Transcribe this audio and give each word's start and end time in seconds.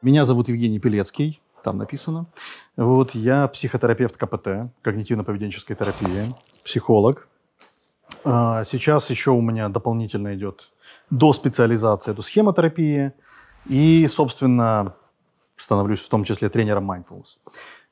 Меня 0.00 0.24
зовут 0.24 0.48
Евгений 0.48 0.78
Пелецкий, 0.78 1.42
там 1.64 1.76
написано. 1.76 2.26
Вот, 2.76 3.16
я 3.16 3.48
психотерапевт 3.48 4.16
КПТ, 4.16 4.70
когнитивно-поведенческой 4.84 5.74
терапии, 5.74 6.32
психолог. 6.64 7.26
А, 8.22 8.62
сейчас 8.62 9.10
еще 9.10 9.32
у 9.32 9.40
меня 9.40 9.68
дополнительно 9.68 10.36
идет 10.36 10.70
до 11.10 11.32
специализации, 11.32 12.12
до 12.12 12.22
схемотерапии. 12.22 13.12
И, 13.66 14.06
собственно, 14.06 14.94
становлюсь 15.56 16.00
в 16.00 16.08
том 16.08 16.22
числе 16.22 16.48
тренером 16.48 16.88
mindfulness. 16.88 17.38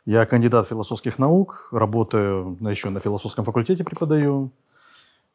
Я 0.04 0.26
кандидат 0.26 0.68
философских 0.68 1.18
наук, 1.18 1.66
работаю 1.72 2.56
еще 2.60 2.90
на 2.90 3.00
философском 3.00 3.44
факультете 3.44 3.82
преподаю. 3.82 4.52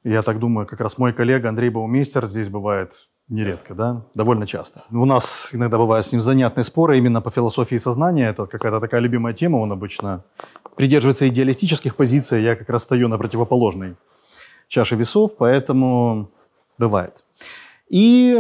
Я 0.05 0.21
так 0.21 0.39
думаю, 0.39 0.65
как 0.65 0.79
раз 0.79 0.97
мой 0.97 1.11
коллега 1.11 1.49
Андрей 1.49 1.69
Баумейстер 1.69 2.27
здесь 2.27 2.47
бывает 2.47 3.09
нередко, 3.31 3.73
да, 3.73 4.01
довольно 4.13 4.45
часто. 4.45 4.83
У 4.91 5.05
нас 5.05 5.49
иногда 5.53 5.77
бывают 5.77 6.05
с 6.05 6.11
ним 6.11 6.21
занятные 6.21 6.63
споры 6.63 6.97
именно 6.97 7.21
по 7.21 7.29
философии 7.29 7.77
сознания. 7.77 8.29
Это 8.29 8.45
какая-то 8.45 8.79
такая 8.79 9.01
любимая 9.01 9.33
тема. 9.33 9.57
Он 9.57 9.71
обычно 9.71 10.23
придерживается 10.75 11.27
идеалистических 11.27 11.95
позиций, 11.95 12.43
я 12.43 12.55
как 12.55 12.69
раз 12.69 12.83
стою 12.83 13.07
на 13.07 13.17
противоположной 13.17 13.95
чаше 14.67 14.95
весов, 14.95 15.37
поэтому 15.37 16.29
бывает. 16.77 17.23
И 17.89 18.37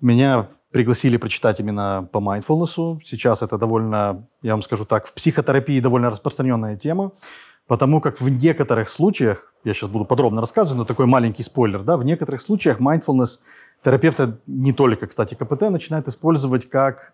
меня 0.00 0.48
пригласили 0.70 1.16
прочитать 1.16 1.60
именно 1.60 2.08
по 2.12 2.18
mindfulness. 2.18 2.98
Сейчас 3.04 3.42
это 3.42 3.58
довольно, 3.58 4.26
я 4.42 4.52
вам 4.52 4.62
скажу 4.62 4.84
так, 4.84 5.06
в 5.06 5.14
психотерапии 5.14 5.80
довольно 5.80 6.10
распространенная 6.10 6.76
тема, 6.76 7.12
потому 7.66 8.00
как 8.00 8.20
в 8.20 8.28
некоторых 8.28 8.88
случаях, 8.88 9.52
я 9.64 9.72
сейчас 9.72 9.90
буду 9.90 10.04
подробно 10.04 10.40
рассказывать, 10.40 10.78
но 10.78 10.84
такой 10.84 11.06
маленький 11.06 11.42
спойлер, 11.42 11.82
да, 11.82 11.96
в 11.96 12.04
некоторых 12.04 12.42
случаях 12.42 12.80
mindfulness 12.80 13.38
терапевты, 13.84 14.38
не 14.46 14.72
только, 14.72 15.06
кстати, 15.06 15.34
КПТ, 15.34 15.70
начинают 15.70 16.08
использовать 16.08 16.68
как 16.68 17.12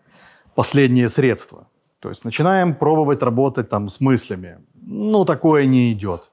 последнее 0.54 1.08
средство. 1.08 1.66
То 2.00 2.08
есть 2.08 2.24
начинаем 2.24 2.74
пробовать 2.74 3.22
работать 3.22 3.68
там 3.68 3.88
с 3.88 4.00
мыслями. 4.00 4.58
Ну, 4.74 5.24
такое 5.24 5.66
не 5.66 5.92
идет. 5.92 6.30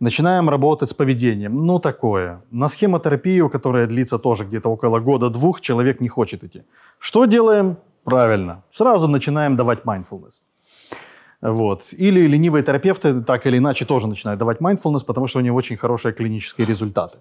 Начинаем 0.00 0.48
работать 0.48 0.90
с 0.90 0.94
поведением. 0.94 1.66
Ну, 1.66 1.80
такое. 1.80 2.40
На 2.52 2.68
схемотерапию, 2.68 3.50
которая 3.50 3.86
длится 3.88 4.18
тоже 4.18 4.44
где-то 4.44 4.68
около 4.68 5.00
года-двух, 5.00 5.60
человек 5.60 6.00
не 6.00 6.08
хочет 6.08 6.44
идти. 6.44 6.62
Что 7.00 7.24
делаем? 7.26 7.76
Правильно. 8.04 8.62
Сразу 8.70 9.08
начинаем 9.08 9.56
давать 9.56 9.84
mindfulness. 9.84 10.40
Вот. 11.40 11.88
Или 11.92 12.28
ленивые 12.28 12.62
терапевты 12.62 13.22
так 13.22 13.46
или 13.46 13.58
иначе 13.58 13.84
тоже 13.84 14.06
начинают 14.06 14.38
давать 14.38 14.60
mindfulness, 14.60 15.04
потому 15.04 15.26
что 15.26 15.38
у 15.38 15.42
них 15.42 15.52
очень 15.52 15.76
хорошие 15.76 16.12
клинические 16.12 16.66
результаты. 16.66 17.18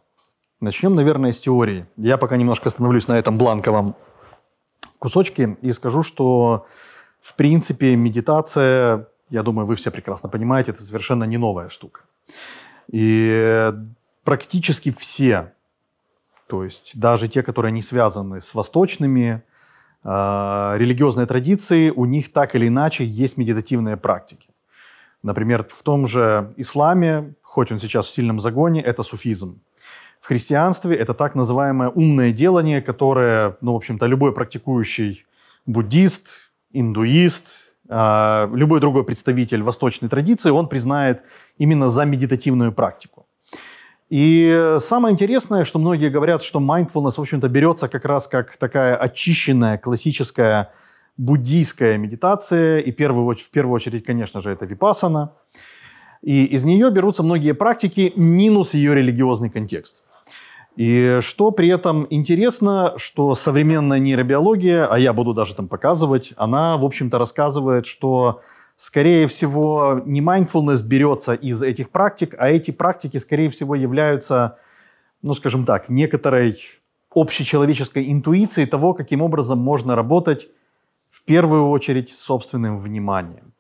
Начнем, 0.60 0.96
наверное, 0.96 1.34
с 1.34 1.40
теории. 1.40 1.86
Я 1.98 2.18
пока 2.18 2.36
немножко 2.36 2.70
остановлюсь 2.70 3.08
на 3.08 3.20
этом 3.20 3.38
бланковом 3.38 3.96
кусочке 4.98 5.56
и 5.62 5.72
скажу, 5.72 6.02
что, 6.02 6.66
в 7.22 7.36
принципе, 7.36 7.96
медитация, 7.96 9.08
я 9.30 9.44
думаю, 9.44 9.68
вы 9.68 9.76
все 9.76 9.92
прекрасно 9.92 10.30
понимаете, 10.30 10.72
это 10.72 10.82
совершенно 10.82 11.26
не 11.26 11.38
новая 11.38 11.70
штука. 11.70 12.02
И 12.92 13.72
практически 14.24 14.92
все, 14.92 15.54
то 16.48 16.64
есть 16.64 17.00
даже 17.00 17.28
те, 17.28 17.44
которые 17.44 17.72
не 17.72 17.84
связаны 17.84 18.42
с 18.42 18.56
восточными 18.56 19.44
э, 20.04 20.08
религиозной 20.10 21.28
традицией, 21.28 21.92
у 21.92 22.06
них 22.06 22.34
так 22.34 22.56
или 22.56 22.68
иначе 22.68 23.06
есть 23.06 23.38
медитативные 23.38 23.96
практики. 23.96 24.50
Например, 25.22 25.68
в 25.70 25.84
том 25.84 26.08
же 26.08 26.52
исламе, 26.58 27.36
хоть 27.44 27.72
он 27.72 27.78
сейчас 27.78 28.08
в 28.08 28.12
сильном 28.12 28.40
загоне, 28.40 28.82
это 28.82 29.04
суфизм. 29.04 29.60
В 30.22 30.28
христианстве 30.28 30.96
это 30.96 31.14
так 31.14 31.36
называемое 31.36 31.90
умное 31.90 32.32
делание, 32.32 32.82
которое, 32.82 33.58
ну, 33.62 33.74
в 33.74 33.76
общем-то, 33.78 34.06
любой 34.06 34.34
практикующий 34.34 35.26
буддист, 35.66 36.52
индуист, 36.72 37.46
а, 37.90 38.50
любой 38.54 38.80
другой 38.80 39.04
представитель 39.04 39.64
восточной 39.64 40.10
традиции, 40.10 40.50
он 40.50 40.68
признает 40.68 41.22
именно 41.58 41.90
за 41.90 42.06
медитативную 42.06 42.72
практику. 42.72 43.26
И 44.10 44.78
самое 44.80 45.14
интересное, 45.14 45.66
что 45.66 45.80
многие 45.80 46.10
говорят, 46.10 46.42
что 46.42 46.60
mindfulness, 46.60 47.16
в 47.18 47.22
общем-то, 47.22 47.50
берется 47.50 47.88
как 47.90 48.06
раз 48.06 48.28
как 48.28 48.58
такая 48.58 48.96
очищенная 48.96 49.78
классическая 49.78 50.72
буддийская 51.18 51.98
медитация, 51.98 52.80
и 52.80 52.92
первую, 52.92 53.36
в 53.36 53.50
первую 53.50 53.76
очередь, 53.76 54.06
конечно 54.06 54.40
же, 54.42 54.52
это 54.52 54.66
випасана. 54.66 55.34
И 56.22 56.46
из 56.46 56.64
нее 56.64 56.90
берутся 56.90 57.24
многие 57.24 57.54
практики, 57.54 58.14
минус 58.16 58.74
ее 58.74 58.96
религиозный 58.96 59.50
контекст. 59.50 60.04
И 60.78 61.18
что 61.22 61.50
при 61.50 61.70
этом 61.70 62.06
интересно, 62.12 62.94
что 62.98 63.34
современная 63.34 63.98
нейробиология, 63.98 64.86
а 64.86 65.00
я 65.00 65.12
буду 65.12 65.34
даже 65.34 65.56
там 65.56 65.68
показывать, 65.68 66.34
она, 66.38 66.78
в 66.78 66.86
общем-то, 66.86 67.18
рассказывает, 67.18 67.88
что, 67.88 68.42
скорее 68.76 69.26
всего, 69.26 70.04
не 70.06 70.22
mindfulness 70.22 70.84
берется 70.84 71.34
из 71.34 71.64
этих 71.64 71.90
практик, 71.90 72.36
а 72.38 72.52
эти 72.52 72.70
практики, 72.70 73.18
скорее 73.18 73.50
всего, 73.50 73.74
являются, 73.74 74.60
ну, 75.24 75.34
скажем 75.34 75.66
так, 75.66 75.90
некоторой 75.90 76.60
общечеловеческой 77.10 78.12
интуицией 78.12 78.68
того, 78.68 78.94
каким 78.94 79.24
образом 79.24 79.58
можно 79.58 79.96
работать 79.96 80.48
в 81.10 81.24
первую 81.24 81.70
очередь 81.70 82.12
с 82.12 82.20
собственным 82.20 82.78
вниманием. 82.78 83.52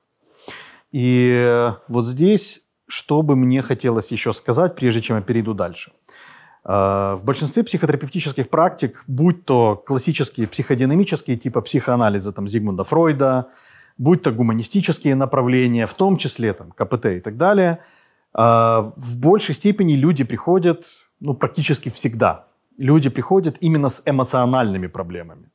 И 0.91 1.71
вот 1.87 2.05
здесь, 2.05 2.61
что 2.87 3.23
бы 3.23 3.35
мне 3.35 3.63
хотелось 3.63 4.11
еще 4.11 4.33
сказать, 4.33 4.75
прежде 4.75 5.01
чем 5.01 5.15
я 5.15 5.23
перейду 5.23 5.55
дальше– 5.55 5.91
в 6.67 7.21
большинстве 7.23 7.63
психотерапевтических 7.63 8.49
практик, 8.49 9.01
будь 9.07 9.45
то 9.45 9.81
классические 9.87 10.47
психодинамические 10.47 11.37
типа 11.37 11.61
психоанализа 11.61 12.33
там, 12.33 12.49
Зигмунда 12.49 12.83
Фройда, 12.83 13.47
будь 13.97 14.21
то 14.21 14.31
гуманистические 14.31 15.15
направления, 15.15 15.85
в 15.85 15.93
том 15.93 16.17
числе 16.17 16.51
там, 16.53 16.71
КПТ 16.71 17.05
и 17.05 17.19
так 17.21 17.37
далее, 17.37 17.79
э, 18.33 18.39
в 18.41 19.17
большей 19.17 19.55
степени 19.55 19.93
люди 19.93 20.25
приходят, 20.25 20.85
ну, 21.21 21.35
практически 21.35 21.87
всегда, 21.87 22.47
люди 22.77 23.09
приходят 23.09 23.55
именно 23.61 23.87
с 23.87 24.01
эмоциональными 24.05 24.87
проблемами. 24.87 25.49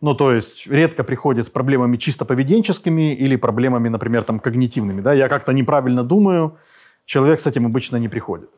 Ну, 0.00 0.14
то 0.14 0.32
есть 0.32 0.66
редко 0.66 1.04
приходят 1.04 1.46
с 1.46 1.50
проблемами 1.50 1.96
чисто 1.96 2.24
поведенческими 2.24 3.14
или 3.14 3.36
проблемами, 3.36 3.88
например, 3.88 4.24
там, 4.24 4.40
когнитивными. 4.40 5.00
Да? 5.00 5.14
Я 5.14 5.28
как-то 5.28 5.52
неправильно 5.52 6.02
думаю, 6.02 6.58
человек 7.04 7.38
с 7.38 7.46
этим 7.46 7.66
обычно 7.66 7.98
не 7.98 8.08
приходит 8.08 8.50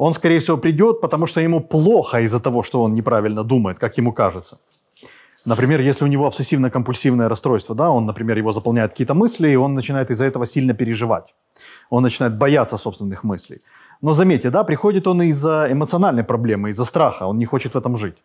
он, 0.00 0.14
скорее 0.14 0.38
всего, 0.38 0.56
придет, 0.56 1.00
потому 1.02 1.26
что 1.26 1.40
ему 1.40 1.60
плохо 1.60 2.20
из-за 2.20 2.40
того, 2.40 2.62
что 2.62 2.82
он 2.82 2.94
неправильно 2.94 3.44
думает, 3.44 3.78
как 3.78 3.98
ему 3.98 4.12
кажется. 4.12 4.58
Например, 5.46 5.80
если 5.80 6.04
у 6.04 6.08
него 6.08 6.26
обсессивно-компульсивное 6.26 7.28
расстройство, 7.28 7.74
да, 7.74 7.90
он, 7.90 8.06
например, 8.06 8.38
его 8.38 8.52
заполняет 8.52 8.90
какие-то 8.90 9.14
мысли, 9.14 9.50
и 9.50 9.56
он 9.56 9.74
начинает 9.74 10.10
из-за 10.10 10.24
этого 10.24 10.46
сильно 10.46 10.72
переживать. 10.72 11.34
Он 11.90 12.02
начинает 12.02 12.38
бояться 12.38 12.78
собственных 12.78 13.24
мыслей. 13.24 13.60
Но 14.02 14.12
заметьте, 14.12 14.50
да, 14.50 14.64
приходит 14.64 15.06
он 15.06 15.20
из-за 15.22 15.66
эмоциональной 15.70 16.24
проблемы, 16.24 16.70
из-за 16.70 16.84
страха, 16.84 17.26
он 17.26 17.38
не 17.38 17.44
хочет 17.44 17.74
в 17.74 17.78
этом 17.78 17.98
жить. 17.98 18.16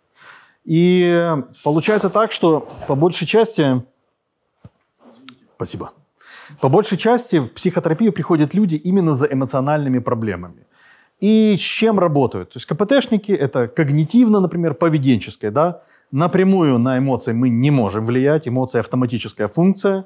И 0.63 1.33
получается 1.63 2.09
так, 2.09 2.31
что 2.31 2.67
по 2.87 2.95
большей 2.95 3.27
части... 3.27 3.81
Спасибо. 5.55 5.91
По 6.61 6.69
большей 6.69 6.97
части 6.97 7.39
в 7.39 7.51
психотерапию 7.53 8.13
приходят 8.13 8.55
люди 8.55 8.75
именно 8.75 9.13
за 9.13 9.25
эмоциональными 9.25 9.99
проблемами 9.99 10.65
и 11.19 11.55
с 11.57 11.61
чем 11.61 11.99
работают. 11.99 12.53
То 12.53 12.57
есть 12.57 12.65
КПТшники– 12.65 13.31
это 13.33 13.67
когнитивно, 13.67 14.39
например, 14.39 14.73
поведенческое. 14.73 15.51
Да? 15.51 15.81
Напрямую 16.11 16.79
на 16.79 16.97
эмоции 16.97 17.33
мы 17.33 17.49
не 17.49 17.71
можем 17.71 18.05
влиять, 18.05 18.47
эмоция– 18.47 18.79
автоматическая 18.81 19.47
функция. 19.47 20.05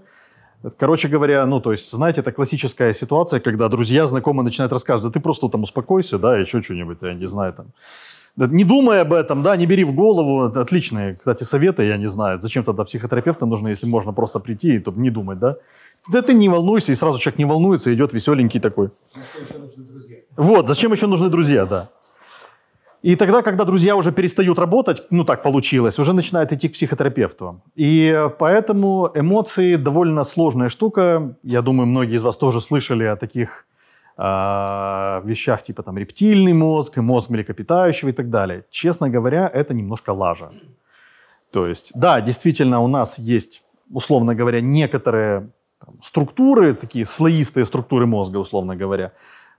Короче 0.78 1.08
говоря, 1.08 1.46
ну, 1.46 1.62
то 1.62 1.72
есть, 1.72 1.92
знаете, 1.92 2.20
это 2.20 2.32
классическая 2.32 2.94
ситуация, 2.94 3.40
когда 3.40 3.70
друзья, 3.70 4.08
знакомые 4.08 4.44
начинают 4.44 4.74
рассказывать, 4.74 5.14
да 5.14 5.20
ты 5.20 5.24
просто 5.24 5.48
там 5.48 5.64
успокойся, 5.64 6.20
да, 6.20 6.38
еще 6.38 6.62
что-нибудь, 6.62 6.98
я 7.02 7.14
не 7.14 7.28
знаю, 7.28 7.54
там. 7.54 7.68
Не 8.36 8.64
думай 8.64 9.02
об 9.02 9.12
этом, 9.12 9.42
да, 9.42 9.58
не 9.58 9.66
бери 9.66 9.84
в 9.84 9.94
голову. 9.94 10.44
Отличные, 10.60 11.16
кстати, 11.16 11.44
советы, 11.44 11.84
я 11.84 11.98
не 11.98 12.08
знаю. 12.08 12.40
Зачем 12.40 12.64
тогда 12.64 12.84
психотерапевты 12.84 13.46
нужны, 13.46 13.70
если 13.70 13.86
можно 13.86 14.14
просто 14.14 14.40
прийти 14.40 14.76
и 14.76 14.84
не 14.96 15.10
думать, 15.10 15.40
да? 15.40 15.58
Да 16.08 16.22
ты 16.22 16.34
не 16.34 16.48
волнуйся, 16.48 16.92
и 16.92 16.96
сразу 16.96 17.20
человек 17.20 17.40
не 17.40 17.46
волнуется, 17.46 17.94
идет 17.94 18.14
веселенький 18.14 18.60
такой. 18.60 18.92
Вот, 20.40 20.70
зачем 20.70 20.94
еще 20.94 21.06
нужны 21.06 21.30
друзья, 21.30 21.66
да. 21.66 21.90
И 23.02 23.18
тогда, 23.18 23.42
когда 23.42 23.66
друзья 23.66 23.98
уже 23.98 24.14
перестают 24.14 24.58
работать, 24.58 25.06
ну 25.10 25.26
так 25.26 25.44
получилось, 25.44 26.00
уже 26.00 26.14
начинают 26.14 26.54
идти 26.54 26.70
к 26.70 26.74
психотерапевту. 26.74 27.62
И 27.76 28.28
поэтому 28.40 29.12
эмоции 29.16 29.76
довольно 29.76 30.24
сложная 30.24 30.70
штука. 30.70 31.36
Я 31.44 31.62
думаю, 31.62 31.88
многие 31.88 32.16
из 32.16 32.22
вас 32.22 32.38
тоже 32.38 32.62
слышали 32.62 33.04
о 33.04 33.18
таких 33.18 33.66
э, 34.18 34.22
вещах, 35.26 35.64
типа 35.64 35.84
там 35.84 35.98
рептильный 35.98 36.54
мозг, 36.54 36.96
мозг 36.98 37.30
млекопитающего 37.30 38.10
и 38.10 38.14
так 38.14 38.30
далее. 38.30 38.64
Честно 38.70 39.10
говоря, 39.10 39.52
это 39.54 39.74
немножко 39.74 40.12
лажа. 40.12 40.52
То 41.52 41.68
есть, 41.68 41.92
да, 41.96 42.22
действительно, 42.22 42.80
у 42.80 42.88
нас 42.88 43.20
есть, 43.20 43.62
условно 43.94 44.36
говоря, 44.36 44.62
некоторые 44.62 45.50
там, 45.86 45.96
структуры, 46.02 46.74
такие 46.76 47.06
слоистые 47.06 47.66
структуры 47.66 48.06
мозга, 48.06 48.38
условно 48.38 48.78
говоря, 48.78 49.12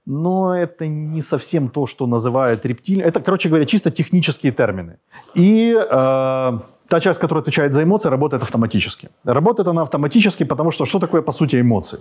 но 0.06 0.56
это 0.56 0.87
не 0.87 1.23
совсем 1.23 1.69
то, 1.69 1.87
что 1.87 2.06
называют 2.06 2.67
рептиль. 2.67 3.00
Это, 3.02 3.20
короче 3.20 3.49
говоря, 3.49 3.64
чисто 3.64 3.91
технические 3.91 4.52
термины. 4.52 4.99
И 5.35 5.75
э, 5.75 6.61
та 6.88 7.00
часть, 7.00 7.20
которая 7.20 7.43
отвечает 7.43 7.73
за 7.73 7.82
эмоции, 7.82 8.11
работает 8.11 8.43
автоматически. 8.43 9.08
Работает 9.25 9.69
она 9.69 9.82
автоматически, 9.82 10.44
потому 10.44 10.73
что 10.73 10.85
что 10.85 10.99
такое, 10.99 11.23
по 11.23 11.32
сути, 11.32 11.61
эмоции? 11.61 11.99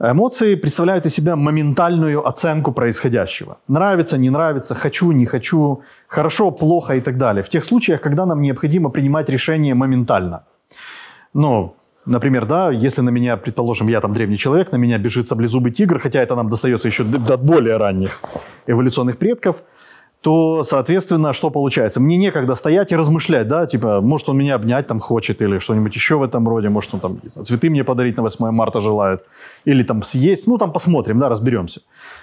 Эмоции 0.00 0.54
представляют 0.56 1.06
из 1.06 1.14
себя 1.14 1.36
моментальную 1.36 2.26
оценку 2.26 2.72
происходящего. 2.72 3.56
Нравится, 3.68 4.16
не 4.16 4.30
нравится, 4.30 4.74
хочу, 4.74 5.12
не 5.12 5.26
хочу, 5.26 5.82
хорошо, 6.08 6.50
плохо 6.50 6.94
и 6.94 7.00
так 7.00 7.16
далее. 7.16 7.42
В 7.42 7.48
тех 7.48 7.64
случаях, 7.64 8.00
когда 8.00 8.26
нам 8.26 8.40
необходимо 8.40 8.90
принимать 8.90 9.28
решение 9.28 9.74
моментально. 9.74 10.44
Ну, 11.34 11.74
например, 12.08 12.46
да, 12.46 12.70
если 12.70 13.02
на 13.02 13.10
меня, 13.10 13.36
предположим, 13.36 13.88
я 13.88 14.00
там 14.00 14.12
древний 14.12 14.36
человек, 14.36 14.72
на 14.72 14.76
меня 14.76 14.98
бежит 14.98 15.28
саблезубый 15.28 15.72
тигр, 15.72 16.00
хотя 16.00 16.22
это 16.22 16.34
нам 16.34 16.48
достается 16.48 16.88
еще 16.88 17.04
от 17.04 17.42
более 17.42 17.76
ранних 17.76 18.20
эволюционных 18.66 19.18
предков– 19.18 19.62
то, 20.20 20.64
соответственно, 20.64 21.32
что 21.32 21.50
получается? 21.50 22.00
Мне 22.00 22.16
некогда 22.16 22.54
стоять 22.54 22.90
и 22.90 22.96
размышлять, 22.96 23.46
да, 23.46 23.66
типа, 23.66 24.00
может, 24.00 24.28
он 24.28 24.36
меня 24.36 24.56
обнять 24.56 24.88
там 24.88 24.98
хочет 24.98 25.40
или 25.40 25.58
что-нибудь 25.58 25.94
еще 25.94 26.16
в 26.16 26.22
этом 26.24 26.48
роде, 26.48 26.68
может, 26.68 26.92
он 26.94 27.00
там 27.00 27.18
знаю, 27.24 27.46
цветы 27.46 27.70
мне 27.70 27.84
подарить 27.84 28.16
на 28.16 28.22
8 28.24 28.50
марта 28.50 28.80
желает, 28.80 29.24
или 29.64 29.84
там 29.84 30.02
съесть, 30.02 30.46
ну, 30.48 30.58
там 30.58 30.72
посмотрим, 30.72 31.20
да, 31.20 31.28
разберемся. 31.28 31.82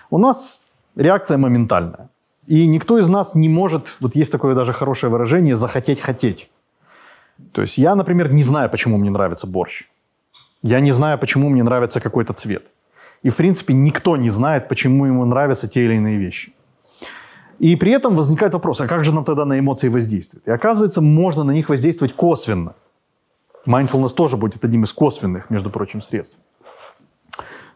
У 0.09 0.17
нас 0.17 0.59
реакция 0.97 1.37
моментальная. 1.37 2.09
И 2.47 2.67
никто 2.67 2.99
из 2.99 3.07
нас 3.07 3.33
не 3.33 3.47
может, 3.47 3.95
вот 4.01 4.15
есть 4.15 4.31
такое 4.31 4.55
даже 4.55 4.73
хорошее 4.73 5.09
выражение, 5.09 5.55
захотеть 5.55 6.01
хотеть. 6.01 6.49
То 7.51 7.61
есть 7.61 7.77
я, 7.77 7.95
например, 7.95 8.31
не 8.31 8.43
знаю, 8.43 8.69
почему 8.69 8.97
мне 8.97 9.09
нравится 9.09 9.47
борщ. 9.47 9.83
Я 10.61 10.79
не 10.79 10.91
знаю, 10.91 11.17
почему 11.19 11.49
мне 11.49 11.63
нравится 11.63 11.99
какой-то 11.99 12.33
цвет. 12.33 12.63
И, 13.23 13.29
в 13.29 13.35
принципе, 13.35 13.73
никто 13.73 14.17
не 14.17 14.29
знает, 14.29 14.67
почему 14.67 15.05
ему 15.05 15.25
нравятся 15.25 15.67
те 15.67 15.85
или 15.85 15.95
иные 15.95 16.17
вещи. 16.17 16.53
И 17.59 17.75
при 17.75 17.91
этом 17.91 18.15
возникает 18.15 18.53
вопрос, 18.53 18.81
а 18.81 18.87
как 18.87 19.03
же 19.03 19.13
нам 19.13 19.23
тогда 19.23 19.45
на 19.45 19.57
эмоции 19.59 19.89
воздействовать? 19.89 20.45
И 20.47 20.51
оказывается, 20.51 21.01
можно 21.01 21.43
на 21.43 21.51
них 21.51 21.69
воздействовать 21.69 22.15
косвенно. 22.15 22.73
Mindfulness 23.65 24.13
тоже 24.13 24.37
будет 24.37 24.63
одним 24.63 24.83
из 24.83 24.93
косвенных, 24.93 25.49
между 25.49 25.69
прочим, 25.69 26.01
средств. 26.01 26.37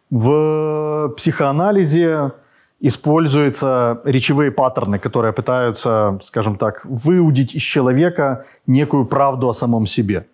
В 0.10 1.14
психоанализе 1.18 2.32
используются 2.80 4.02
речевые 4.06 4.52
паттерны, 4.52 5.00
которые 5.00 5.34
пытаются, 5.34 6.18
скажем 6.22 6.58
так, 6.58 6.86
выудить 6.86 7.56
из 7.56 7.62
человека 7.62 8.46
некую 8.68 9.06
правду 9.06 9.50
о 9.50 9.54
самом 9.54 9.86
себе. 9.86 10.28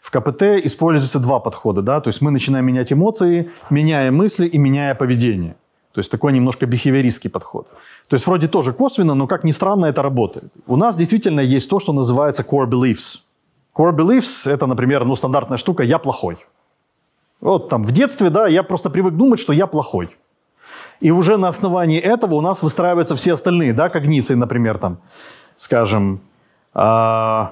В 0.00 0.10
КПТ 0.10 0.42
используются 0.64 1.18
два 1.18 1.40
подхода. 1.40 1.82
Да? 1.82 2.00
То 2.00 2.08
есть 2.08 2.20
мы 2.20 2.30
начинаем 2.30 2.66
менять 2.66 2.92
эмоции, 2.92 3.50
меняя 3.70 4.10
мысли 4.10 4.46
и 4.46 4.58
меняя 4.58 4.94
поведение. 4.94 5.56
То 5.92 6.00
есть 6.00 6.10
такой 6.10 6.32
немножко 6.32 6.66
бихеверистский 6.66 7.30
подход. 7.30 7.68
То 8.08 8.14
есть 8.14 8.26
вроде 8.26 8.48
тоже 8.48 8.72
косвенно, 8.72 9.14
но 9.14 9.26
как 9.26 9.44
ни 9.44 9.50
странно 9.50 9.86
это 9.86 10.02
работает. 10.02 10.52
У 10.66 10.76
нас 10.76 10.94
действительно 10.94 11.40
есть 11.40 11.68
то, 11.68 11.80
что 11.80 11.92
называется 11.92 12.42
core 12.42 12.68
beliefs. 12.68 13.18
Core 13.74 13.96
beliefs– 13.96 14.42
это, 14.50 14.66
например, 14.66 15.04
ну, 15.04 15.16
стандартная 15.16 15.56
штука 15.56 15.82
«я 15.82 15.98
плохой». 15.98 16.46
Вот 17.40 17.68
там 17.68 17.84
в 17.84 17.92
детстве, 17.92 18.30
да, 18.30 18.48
я 18.48 18.62
просто 18.62 18.90
привык 18.90 19.14
думать, 19.14 19.40
что 19.40 19.52
я 19.52 19.66
плохой. 19.66 20.16
И 21.00 21.10
уже 21.10 21.36
на 21.36 21.48
основании 21.48 22.00
этого 22.00 22.34
у 22.34 22.40
нас 22.40 22.62
выстраиваются 22.62 23.14
все 23.14 23.34
остальные, 23.34 23.72
да, 23.72 23.88
когниции, 23.88 24.34
например, 24.34 24.78
там, 24.78 24.98
скажем, 25.56 26.20
э, 26.74 27.46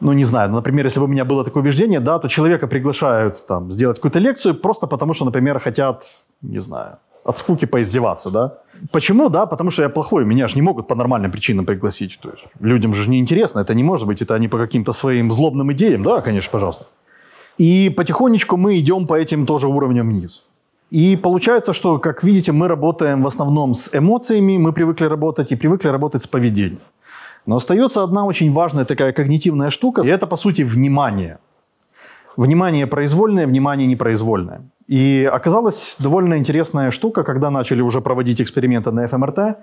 ну, 0.00 0.12
не 0.12 0.24
знаю, 0.24 0.50
например, 0.50 0.84
если 0.86 0.98
бы 0.98 1.04
у 1.04 1.08
меня 1.08 1.24
было 1.24 1.44
такое 1.44 1.62
убеждение, 1.62 2.00
да, 2.00 2.18
то 2.18 2.28
человека 2.28 2.66
приглашают 2.66 3.46
там 3.46 3.70
сделать 3.72 3.98
какую-то 3.98 4.18
лекцию 4.18 4.56
просто 4.56 4.88
потому, 4.88 5.14
что, 5.14 5.24
например, 5.24 5.60
хотят, 5.60 6.04
не 6.40 6.58
знаю, 6.60 6.98
от 7.24 7.38
скуки 7.38 7.66
поиздеваться, 7.66 8.30
да. 8.30 8.58
Почему? 8.90 9.28
Да, 9.28 9.46
потому 9.46 9.70
что 9.70 9.82
я 9.82 9.88
плохой, 9.88 10.24
меня 10.24 10.48
же 10.48 10.56
не 10.56 10.62
могут 10.62 10.88
по 10.88 10.96
нормальным 10.96 11.30
причинам 11.30 11.66
пригласить. 11.66 12.18
То 12.20 12.30
есть 12.30 12.44
людям 12.58 12.92
же 12.92 13.08
не 13.08 13.20
интересно, 13.20 13.60
это 13.60 13.74
не 13.74 13.84
может 13.84 14.08
быть, 14.08 14.20
это 14.22 14.34
они 14.34 14.48
по 14.48 14.58
каким-то 14.58 14.92
своим 14.92 15.30
злобным 15.30 15.72
идеям, 15.72 16.02
да, 16.02 16.20
конечно, 16.20 16.50
пожалуйста. 16.50 16.86
И 17.58 17.88
потихонечку 17.96 18.56
мы 18.56 18.78
идем 18.78 19.06
по 19.06 19.14
этим 19.14 19.46
тоже 19.46 19.68
уровням 19.68 20.08
вниз. 20.08 20.42
И 20.92 21.16
получается, 21.16 21.72
что, 21.72 21.98
как 21.98 22.22
видите, 22.22 22.52
мы 22.52 22.68
работаем 22.68 23.22
в 23.22 23.26
основном 23.26 23.72
с 23.72 23.88
эмоциями, 23.94 24.58
мы 24.58 24.72
привыкли 24.74 25.06
работать 25.06 25.50
и 25.50 25.56
привыкли 25.56 25.88
работать 25.88 26.22
с 26.22 26.26
поведением. 26.26 26.80
Но 27.46 27.56
остается 27.56 28.02
одна 28.02 28.26
очень 28.26 28.52
важная 28.52 28.84
такая 28.84 29.12
когнитивная 29.12 29.70
штука, 29.70 30.02
и 30.02 30.08
это, 30.08 30.26
по 30.26 30.36
сути, 30.36 30.64
внимание. 30.64 31.38
Внимание 32.36 32.86
произвольное, 32.86 33.46
внимание 33.46 33.86
непроизвольное. 33.86 34.60
И 34.86 35.30
оказалась 35.32 35.96
довольно 35.98 36.36
интересная 36.36 36.90
штука, 36.90 37.22
когда 37.22 37.50
начали 37.50 37.80
уже 37.80 38.00
проводить 38.00 38.42
эксперименты 38.42 38.90
на 38.90 39.06
ФМРТ, 39.06 39.56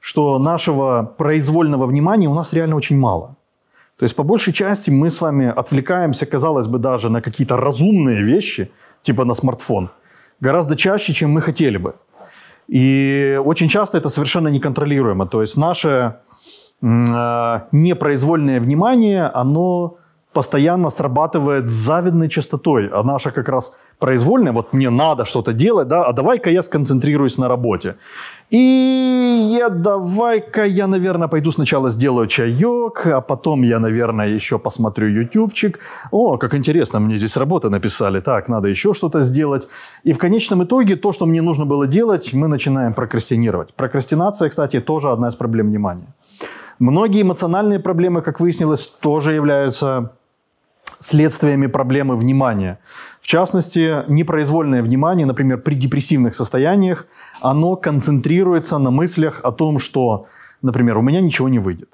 что 0.00 0.38
нашего 0.38 1.14
произвольного 1.18 1.86
внимания 1.86 2.28
у 2.28 2.34
нас 2.34 2.52
реально 2.52 2.76
очень 2.76 2.96
мало. 2.96 3.34
То 3.98 4.04
есть 4.04 4.14
по 4.14 4.22
большей 4.22 4.52
части 4.52 4.90
мы 4.90 5.10
с 5.10 5.20
вами 5.20 5.52
отвлекаемся, 5.56 6.26
казалось 6.26 6.68
бы, 6.68 6.78
даже 6.78 7.10
на 7.10 7.20
какие-то 7.20 7.56
разумные 7.56 8.22
вещи, 8.22 8.70
типа 9.02 9.24
на 9.24 9.34
смартфон, 9.34 9.90
гораздо 10.40 10.76
чаще, 10.76 11.12
чем 11.12 11.30
мы 11.30 11.42
хотели 11.42 11.78
бы. 11.78 11.94
И 12.68 13.40
очень 13.44 13.68
часто 13.68 13.98
это 13.98 14.08
совершенно 14.08 14.48
неконтролируемо. 14.48 15.26
То 15.26 15.40
есть 15.40 15.56
наше 15.56 16.16
э, 16.82 17.60
непроизвольное 17.72 18.60
внимание, 18.60 19.26
оно 19.26 19.98
постоянно 20.32 20.90
срабатывает 20.90 21.66
с 21.66 21.72
завидной 21.72 22.28
частотой, 22.28 22.90
а 22.92 23.02
наша 23.02 23.30
как 23.30 23.48
раз 23.48 23.72
произвольная, 23.98 24.52
вот 24.52 24.74
мне 24.74 24.90
надо 24.90 25.24
что-то 25.24 25.52
делать, 25.52 25.88
да, 25.88 26.04
а 26.04 26.12
давай-ка 26.12 26.50
я 26.50 26.62
сконцентрируюсь 26.62 27.38
на 27.38 27.48
работе. 27.48 27.94
И 28.50 28.58
я 29.58 29.68
давай-ка 29.68 30.64
я, 30.64 30.86
наверное, 30.86 31.28
пойду 31.28 31.50
сначала 31.50 31.90
сделаю 31.90 32.28
чаек, 32.28 33.06
а 33.06 33.20
потом 33.20 33.62
я, 33.62 33.80
наверное, 33.80 34.28
еще 34.28 34.58
посмотрю 34.58 35.08
ютубчик. 35.08 35.80
О, 36.12 36.36
как 36.36 36.54
интересно, 36.54 37.00
мне 37.00 37.18
здесь 37.18 37.36
работы 37.36 37.70
написали, 37.70 38.20
так, 38.20 38.48
надо 38.48 38.68
еще 38.68 38.94
что-то 38.94 39.22
сделать. 39.22 39.68
И 40.04 40.12
в 40.12 40.18
конечном 40.18 40.62
итоге 40.62 40.94
то, 40.96 41.12
что 41.12 41.26
мне 41.26 41.42
нужно 41.42 41.66
было 41.66 41.88
делать, 41.88 42.32
мы 42.32 42.46
начинаем 42.46 42.94
прокрастинировать. 42.94 43.74
Прокрастинация, 43.74 44.48
кстати, 44.48 44.80
тоже 44.80 45.10
одна 45.10 45.28
из 45.28 45.34
проблем 45.34 45.66
внимания. 45.68 46.06
Многие 46.78 47.22
эмоциональные 47.22 47.80
проблемы, 47.80 48.22
как 48.22 48.38
выяснилось, 48.38 48.86
тоже 49.00 49.32
являются 49.32 50.12
следствиями 51.00 51.66
проблемы 51.66 52.16
внимания. 52.16 52.78
В 53.26 53.28
частности, 53.28 54.08
непроизвольное 54.08 54.82
внимание, 54.82 55.26
например, 55.26 55.58
при 55.58 55.74
депрессивных 55.74 56.36
состояниях, 56.36 57.06
оно 57.40 57.74
концентрируется 57.74 58.78
на 58.78 58.92
мыслях 58.92 59.40
о 59.42 59.50
том, 59.50 59.80
что, 59.80 60.26
например, 60.62 60.96
у 60.96 61.02
меня 61.02 61.20
ничего 61.20 61.48
не 61.48 61.58
выйдет. 61.58 61.88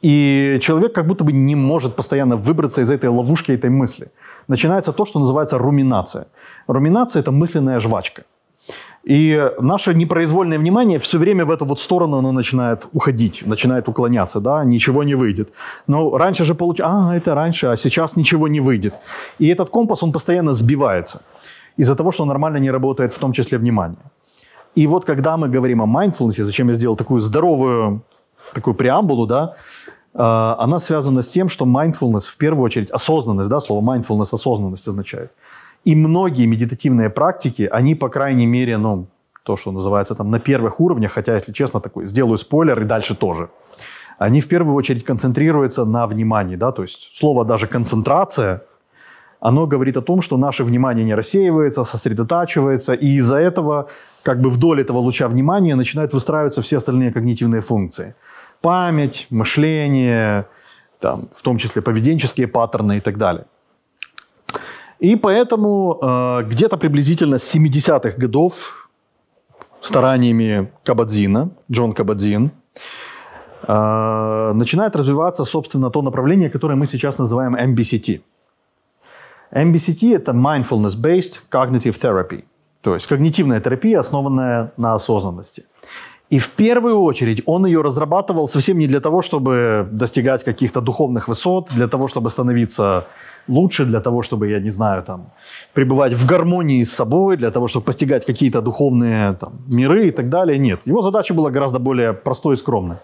И 0.00 0.58
человек 0.62 0.94
как 0.94 1.06
будто 1.06 1.24
бы 1.24 1.32
не 1.32 1.54
может 1.54 1.94
постоянно 1.94 2.36
выбраться 2.36 2.80
из 2.80 2.90
этой 2.90 3.10
ловушки, 3.10 3.52
этой 3.52 3.68
мысли. 3.68 4.10
Начинается 4.48 4.92
то, 4.92 5.04
что 5.04 5.20
называется 5.20 5.58
руминация. 5.58 6.26
Руминация– 6.66 7.20
это 7.22 7.30
мысленная 7.30 7.78
жвачка. 7.78 8.22
И 9.04 9.50
наше 9.58 9.94
непроизвольное 9.94 10.58
внимание 10.58 10.98
все 10.98 11.18
время 11.18 11.44
в 11.44 11.50
эту 11.50 11.64
вот 11.64 11.80
сторону 11.80 12.18
оно 12.18 12.32
начинает 12.32 12.86
уходить, 12.92 13.42
начинает 13.46 13.88
уклоняться, 13.88 14.40
да, 14.40 14.64
ничего 14.64 15.02
не 15.02 15.16
выйдет. 15.16 15.52
Но 15.88 16.16
раньше 16.16 16.44
же 16.44 16.54
получалось, 16.54 17.12
а, 17.12 17.16
это 17.16 17.34
раньше, 17.34 17.66
а 17.66 17.76
сейчас 17.76 18.16
ничего 18.16 18.48
не 18.48 18.60
выйдет. 18.60 18.94
И 19.40 19.48
этот 19.48 19.70
компас, 19.70 20.02
он 20.02 20.12
постоянно 20.12 20.52
сбивается 20.52 21.22
из-за 21.76 21.96
того, 21.96 22.12
что 22.12 22.24
нормально 22.24 22.58
не 22.58 22.70
работает 22.70 23.12
в 23.12 23.18
том 23.18 23.32
числе 23.32 23.58
внимание. 23.58 23.98
И 24.76 24.86
вот 24.86 25.04
когда 25.04 25.36
мы 25.36 25.48
говорим 25.48 25.82
о 25.82 25.86
mindfulness, 25.86 26.44
зачем 26.44 26.68
я 26.68 26.74
сделал 26.74 26.96
такую 26.96 27.20
здоровую 27.20 28.02
такую 28.54 28.74
преамбулу, 28.74 29.26
да, 29.26 29.54
э, 30.14 30.64
она 30.64 30.78
связана 30.78 31.22
с 31.22 31.28
тем, 31.28 31.48
что 31.48 31.64
mindfulness 31.64 32.26
в 32.26 32.36
первую 32.36 32.64
очередь, 32.64 32.90
осознанность, 32.90 33.48
да, 33.48 33.60
слово 33.60 33.82
mindfulness 33.82 34.28
осознанность 34.32 34.88
означает– 34.88 35.32
и 35.84 35.94
многие 35.94 36.46
медитативные 36.46 37.10
практики, 37.10 37.68
они, 37.70 37.94
по 37.94 38.08
крайней 38.08 38.46
мере, 38.46 38.78
ну, 38.78 39.06
то, 39.42 39.56
что 39.56 39.72
называется 39.72 40.14
там 40.14 40.30
на 40.30 40.38
первых 40.38 40.80
уровнях, 40.80 41.12
хотя, 41.12 41.34
если 41.36 41.52
честно, 41.52 41.80
такой, 41.80 42.06
сделаю 42.06 42.38
спойлер 42.38 42.80
и 42.80 42.84
дальше 42.84 43.14
тоже, 43.14 43.48
они 44.18 44.40
в 44.40 44.48
первую 44.48 44.76
очередь 44.76 45.04
концентрируются 45.04 45.84
на 45.84 46.06
внимании, 46.06 46.56
да, 46.56 46.70
то 46.72 46.82
есть 46.82 47.10
слово 47.14 47.44
даже 47.44 47.66
концентрация, 47.66 48.62
оно 49.40 49.66
говорит 49.66 49.96
о 49.96 50.02
том, 50.02 50.22
что 50.22 50.36
наше 50.36 50.62
внимание 50.62 51.04
не 51.04 51.16
рассеивается, 51.16 51.82
сосредотачивается, 51.84 52.92
и 52.92 53.16
из-за 53.18 53.38
этого, 53.38 53.88
как 54.22 54.40
бы 54.40 54.50
вдоль 54.50 54.80
этого 54.80 54.98
луча 54.98 55.26
внимания 55.26 55.74
начинают 55.74 56.12
выстраиваться 56.12 56.62
все 56.62 56.76
остальные 56.76 57.12
когнитивные 57.12 57.60
функции. 57.60 58.14
Память, 58.60 59.26
мышление, 59.30 60.46
там, 61.00 61.28
в 61.36 61.42
том 61.42 61.58
числе 61.58 61.82
поведенческие 61.82 62.46
паттерны 62.46 62.98
и 62.98 63.00
так 63.00 63.18
далее. 63.18 63.46
И 65.02 65.16
поэтому 65.16 65.98
э, 66.00 66.44
где-то 66.44 66.76
приблизительно 66.76 67.38
с 67.38 67.54
70-х 67.54 68.16
годов 68.18 68.88
стараниями 69.80 70.70
Кабадзина, 70.84 71.50
Джон 71.68 71.92
Кабадзин, 71.92 72.52
э, 73.66 74.52
начинает 74.54 74.94
развиваться, 74.94 75.44
собственно, 75.44 75.90
то 75.90 76.02
направление, 76.02 76.50
которое 76.50 76.76
мы 76.76 76.86
сейчас 76.86 77.18
называем 77.18 77.56
MBCT. 77.56 78.20
MBCT– 79.50 80.14
это 80.16 80.30
Mindfulness-Based 80.30 81.40
Cognitive 81.50 82.00
Therapy, 82.00 82.44
то 82.80 82.94
есть 82.94 83.08
когнитивная 83.08 83.60
терапия, 83.60 83.98
основанная 83.98 84.70
на 84.76 84.94
осознанности. 84.94 85.64
И 86.32 86.38
в 86.38 86.48
первую 86.48 87.02
очередь 87.02 87.42
он 87.46 87.66
ее 87.66 87.82
разрабатывал 87.82 88.48
совсем 88.48 88.78
не 88.78 88.86
для 88.86 89.00
того, 89.00 89.20
чтобы 89.20 89.86
достигать 89.92 90.44
каких-то 90.44 90.80
духовных 90.80 91.28
высот, 91.28 91.68
для 91.76 91.88
того, 91.88 92.08
чтобы 92.08 92.30
становиться 92.30 93.04
лучше, 93.48 93.84
для 93.84 94.00
того, 94.00 94.22
чтобы, 94.22 94.48
я 94.48 94.60
не 94.60 94.70
знаю, 94.70 95.02
там, 95.02 95.26
пребывать 95.74 96.14
в 96.14 96.26
гармонии 96.26 96.84
с 96.84 96.92
собой, 96.94 97.36
для 97.36 97.50
того, 97.50 97.68
чтобы 97.68 97.84
постигать 97.84 98.24
какие-то 98.24 98.62
духовные 98.62 99.34
там, 99.34 99.52
миры 99.68 100.08
и 100.08 100.10
так 100.10 100.30
далее. 100.30 100.58
Нет, 100.58 100.86
его 100.86 101.02
задача 101.02 101.34
была 101.34 101.50
гораздо 101.50 101.78
более 101.78 102.14
простой 102.14 102.54
и 102.54 102.56
скромной. 102.56 102.96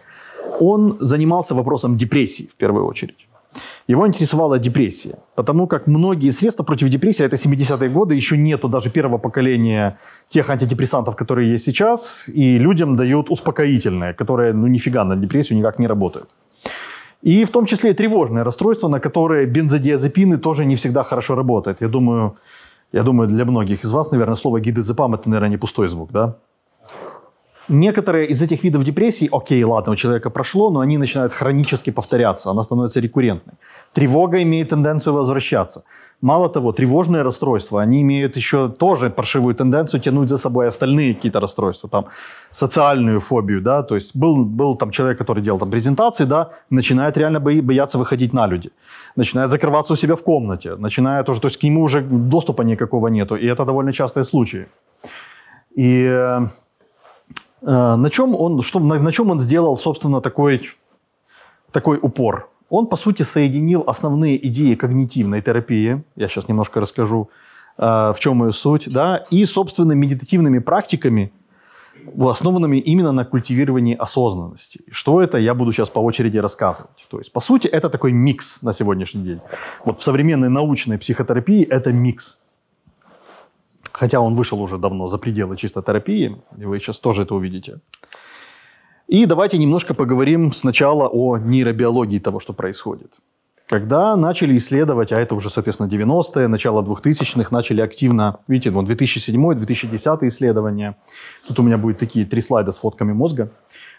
Он 0.61 0.97
занимался 1.01 1.55
вопросом 1.55 1.99
депрессии 1.99 2.49
в 2.51 2.55
первую 2.55 2.87
очередь. 2.87 3.28
Его 3.89 4.07
интересовала 4.07 4.59
депрессия, 4.59 5.19
потому 5.35 5.67
как 5.67 5.87
многие 5.87 6.31
средства 6.31 6.63
против 6.63 6.91
депрессии, 6.91 7.25
это 7.25 7.37
70-е 7.37 7.89
годы, 7.89 8.15
еще 8.15 8.37
нету 8.37 8.69
даже 8.69 8.91
первого 8.91 9.17
поколения 9.19 9.99
тех 10.29 10.51
антидепрессантов, 10.51 11.17
которые 11.17 11.53
есть 11.53 11.65
сейчас, 11.65 12.29
и 12.29 12.59
людям 12.59 12.97
дают 12.97 13.31
успокоительные, 13.31 14.13
которые, 14.13 14.53
ну, 14.53 14.67
нифига 14.67 15.05
на 15.05 15.17
депрессию 15.17 15.59
никак 15.59 15.79
не 15.79 15.87
работают. 15.87 16.29
И 17.23 17.45
в 17.45 17.51
том 17.51 17.65
числе 17.65 17.91
и 17.91 17.95
тревожные 17.95 18.45
расстройства, 18.45 18.89
на 18.89 19.01
которые 19.01 19.47
бензодиазепины 19.47 20.37
тоже 20.37 20.67
не 20.67 20.77
всегда 20.77 21.03
хорошо 21.03 21.35
работают. 21.35 21.81
Я 21.81 21.89
думаю, 21.89 22.37
я 22.93 23.03
думаю, 23.03 23.27
для 23.27 23.45
многих 23.47 23.85
из 23.85 23.91
вас, 23.91 24.11
наверное, 24.11 24.37
слово 24.37 24.61
гидозепам– 24.61 25.15
это, 25.15 25.31
наверное, 25.31 25.51
не 25.51 25.57
пустой 25.57 25.89
звук, 25.89 26.11
да? 26.13 26.37
Некоторые 27.69 28.27
из 28.29 28.43
этих 28.43 28.65
видов 28.65 28.83
депрессии, 28.85 29.29
окей, 29.31 29.65
ладно, 29.65 29.93
у 29.93 29.97
человека 29.97 30.31
прошло, 30.31 30.71
но 30.71 30.81
они 30.81 30.99
начинают 30.99 31.33
хронически 31.33 31.91
повторяться, 31.91 32.51
она 32.51 32.63
становится 32.63 33.01
рекуррентной. 33.01 33.55
Тревога 33.93 34.43
имеет 34.43 34.71
тенденцию 34.71 35.13
возвращаться. 35.13 35.83
Мало 36.23 36.49
того, 36.49 36.73
тревожные 36.73 37.23
расстройства, 37.23 37.83
они 37.83 38.01
имеют 38.01 38.37
еще 38.37 38.69
тоже 38.69 39.11
паршивую 39.11 39.55
тенденцию 39.55 40.01
тянуть 40.01 40.29
за 40.29 40.37
собой 40.37 40.67
остальные 40.67 41.15
какие-то 41.15 41.41
расстройства, 41.41 41.91
там, 41.91 42.05
социальную 42.51 43.21
фобию, 43.21 43.61
да, 43.61 43.83
то 43.83 43.95
есть 43.95 44.17
был, 44.17 44.45
был 44.45 44.77
там 44.77 44.91
человек, 44.91 45.19
который 45.19 45.43
делал 45.43 45.59
там 45.59 45.71
презентации, 45.71 46.27
да, 46.27 46.49
начинает 46.71 47.19
реально 47.19 47.39
бояться 47.41 47.99
выходить 47.99 48.33
на 48.33 48.47
люди, 48.47 48.71
начинает 49.17 49.51
закрываться 49.51 49.93
у 49.93 49.97
себя 49.97 50.15
в 50.15 50.23
комнате, 50.23 50.77
начинает 50.77 51.29
уже, 51.29 51.41
то 51.41 51.49
есть 51.49 51.61
к 51.61 51.65
нему 51.65 51.83
уже 51.83 52.01
доступа 52.01 52.63
никакого 52.63 53.09
нету, 53.09 53.37
и 53.37 53.47
это 53.47 53.65
довольно 53.65 53.93
частые 53.93 54.25
случаи. 54.25 54.67
И 55.77 56.05
э 56.05 56.49
на 57.63 58.11
чем 58.11 58.35
он, 58.35 58.63
что, 58.63 58.81
на, 58.81 58.99
на 58.99 59.13
чем 59.13 59.31
он 59.31 59.41
сделал, 59.41 59.77
собственно, 59.77 60.21
такой, 60.21 60.71
такой 61.73 61.99
упор? 62.01 62.49
Он, 62.71 62.87
по 62.87 62.97
сути, 62.97 63.23
соединил 63.23 63.85
основные 63.87 64.47
идеи 64.49 64.75
когнитивной 64.75 65.41
терапии, 65.41 66.03
я 66.17 66.29
сейчас 66.29 66.49
немножко 66.49 66.81
расскажу, 66.81 67.31
э, 67.79 67.83
в 67.83 68.17
чем 68.19 68.45
ее 68.45 68.53
суть, 68.53 68.93
да, 68.93 69.25
и, 69.31 69.45
собственно, 69.47 69.93
медитативными 69.93 70.59
практиками, 70.59 71.33
основанными 72.21 72.79
именно 72.79 73.13
на 73.13 73.25
культивировании 73.25 73.95
осознанности. 73.95 74.81
Что 74.91 75.23
это, 75.23 75.39
я 75.39 75.55
буду 75.55 75.73
сейчас 75.73 75.91
по 75.91 76.01
очереди 76.01 76.39
рассказывать. 76.39 77.07
То 77.11 77.19
есть, 77.19 77.33
по 77.33 77.41
сути, 77.41 77.67
это 77.67 77.89
такой 77.89 78.13
микс 78.13 78.63
на 78.63 78.73
сегодняшний 78.73 79.23
день. 79.23 79.41
Вот 79.85 79.99
в 79.99 80.03
современной 80.03 80.49
научной 80.49 80.99
психотерапии 80.99 81.65
это 81.65 81.93
микс. 81.93 82.39
Хотя 83.99 84.21
он 84.21 84.35
вышел 84.37 84.63
уже 84.63 84.79
давно 84.79 85.09
за 85.09 85.19
пределы 85.19 85.57
чисто 85.57 85.83
терапии, 85.83 86.37
и 86.57 86.65
вы 86.65 86.79
сейчас 86.79 87.01
тоже 87.01 87.23
это 87.23 87.35
увидите. 87.35 87.81
И 89.09 89.27
давайте 89.27 89.59
немножко 89.59 89.93
поговорим 89.93 90.53
сначала 90.53 91.09
о 91.09 91.37
нейробиологии 91.37 92.21
того, 92.21 92.39
что 92.39 92.53
происходит. 92.53 93.13
Когда 93.67 94.15
начали 94.17 94.57
исследовать, 94.57 95.11
а 95.13 95.21
это 95.21 95.35
уже, 95.35 95.51
соответственно, 95.51 95.89
90-е, 95.89 96.47
начало 96.47 96.83
2000-х, 96.83 97.49
начали 97.51 97.81
активно, 97.81 98.39
видите, 98.47 98.71
вот 98.71 98.89
2007-2010 98.89 100.29
исследования. 100.29 100.95
Тут 101.49 101.59
у 101.59 101.63
меня 101.65 101.77
будет 101.77 101.99
такие 101.99 102.25
три 102.25 102.41
слайда 102.41 102.71
с 102.71 102.79
фотками 102.79 103.13
мозга, 103.13 103.51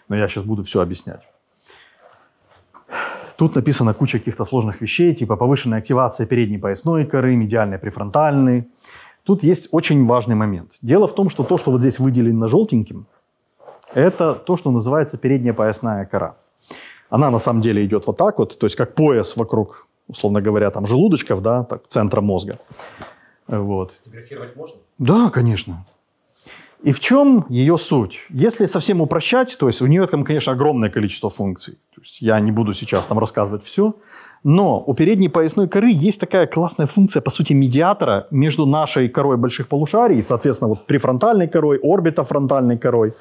но 0.08 0.16
я 0.16 0.28
сейчас 0.28 0.44
буду 0.44 0.64
все 0.64 0.80
объяснять. 0.80 1.20
Тут 3.36 3.54
написана 3.54 3.92
куча 3.92 4.18
каких-то 4.18 4.46
сложных 4.46 4.80
вещей, 4.80 5.14
типа 5.14 5.36
повышенная 5.36 5.78
активация 5.78 6.26
передней 6.26 6.58
поясной 6.58 7.04
коры, 7.04 7.36
медиальной 7.36 7.78
префронтальной. 7.78 8.66
Тут 9.24 9.42
есть 9.42 9.68
очень 9.70 10.06
важный 10.06 10.34
момент. 10.34 10.72
Дело 10.82 11.06
в 11.06 11.14
том, 11.14 11.30
что 11.30 11.44
то, 11.44 11.58
что 11.58 11.70
вот 11.70 11.80
здесь 11.80 11.98
выделено 11.98 12.48
желтеньким, 12.48 13.06
это 13.94 14.34
то, 14.34 14.56
что 14.56 14.70
называется 14.70 15.16
передняя 15.16 15.52
поясная 15.52 16.06
кора. 16.06 16.36
Она 17.10 17.30
на 17.30 17.38
самом 17.38 17.60
деле 17.60 17.84
идет 17.84 18.06
вот 18.06 18.16
так 18.16 18.38
вот, 18.38 18.58
то 18.58 18.66
есть 18.66 18.76
как 18.76 18.94
пояс 18.94 19.36
вокруг, 19.36 19.88
условно 20.08 20.40
говоря, 20.40 20.70
там 20.70 20.86
желудочков, 20.86 21.42
да, 21.42 21.64
так, 21.64 21.82
центра 21.88 22.20
мозга. 22.20 22.58
Вот. 23.48 23.92
Фотографировать 24.04 24.56
можно? 24.56 24.76
Да, 24.98 25.30
конечно. 25.30 25.84
И 26.82 26.92
в 26.92 27.00
чем 27.00 27.44
ее 27.50 27.76
суть? 27.76 28.20
Если 28.30 28.66
совсем 28.66 29.00
упрощать, 29.00 29.56
то 29.58 29.66
есть 29.66 29.82
у 29.82 29.86
нее 29.86 30.06
там, 30.06 30.24
конечно, 30.24 30.52
огромное 30.52 30.88
количество 30.88 31.28
функций. 31.28 31.74
То 31.94 32.00
есть 32.00 32.22
я 32.22 32.40
не 32.40 32.52
буду 32.52 32.72
сейчас 32.72 33.06
там 33.06 33.18
рассказывать 33.18 33.64
все. 33.64 33.94
Но 34.44 34.82
у 34.86 34.94
передней 34.94 35.28
поясной 35.28 35.68
коры 35.68 35.90
есть 35.90 36.20
такая 36.20 36.46
классная 36.46 36.86
функция, 36.86 37.20
по 37.20 37.30
сути, 37.30 37.52
медиатора 37.52 38.26
между 38.30 38.64
нашей 38.64 39.08
корой 39.10 39.36
больших 39.36 39.68
полушарий, 39.68 40.22
соответственно, 40.22 40.68
вот 40.68 40.86
префронтальной 40.86 41.48
корой, 41.48 41.78
орбитофронтальной 41.82 42.78
корой, 42.78 43.12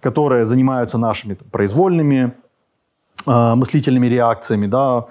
которые 0.00 0.46
занимаются 0.46 0.96
нашими 0.98 1.34
там, 1.34 1.48
произвольными 1.50 2.32
э, 3.26 3.54
мыслительными 3.56 4.06
реакциями, 4.06 4.68
да, 4.68 5.06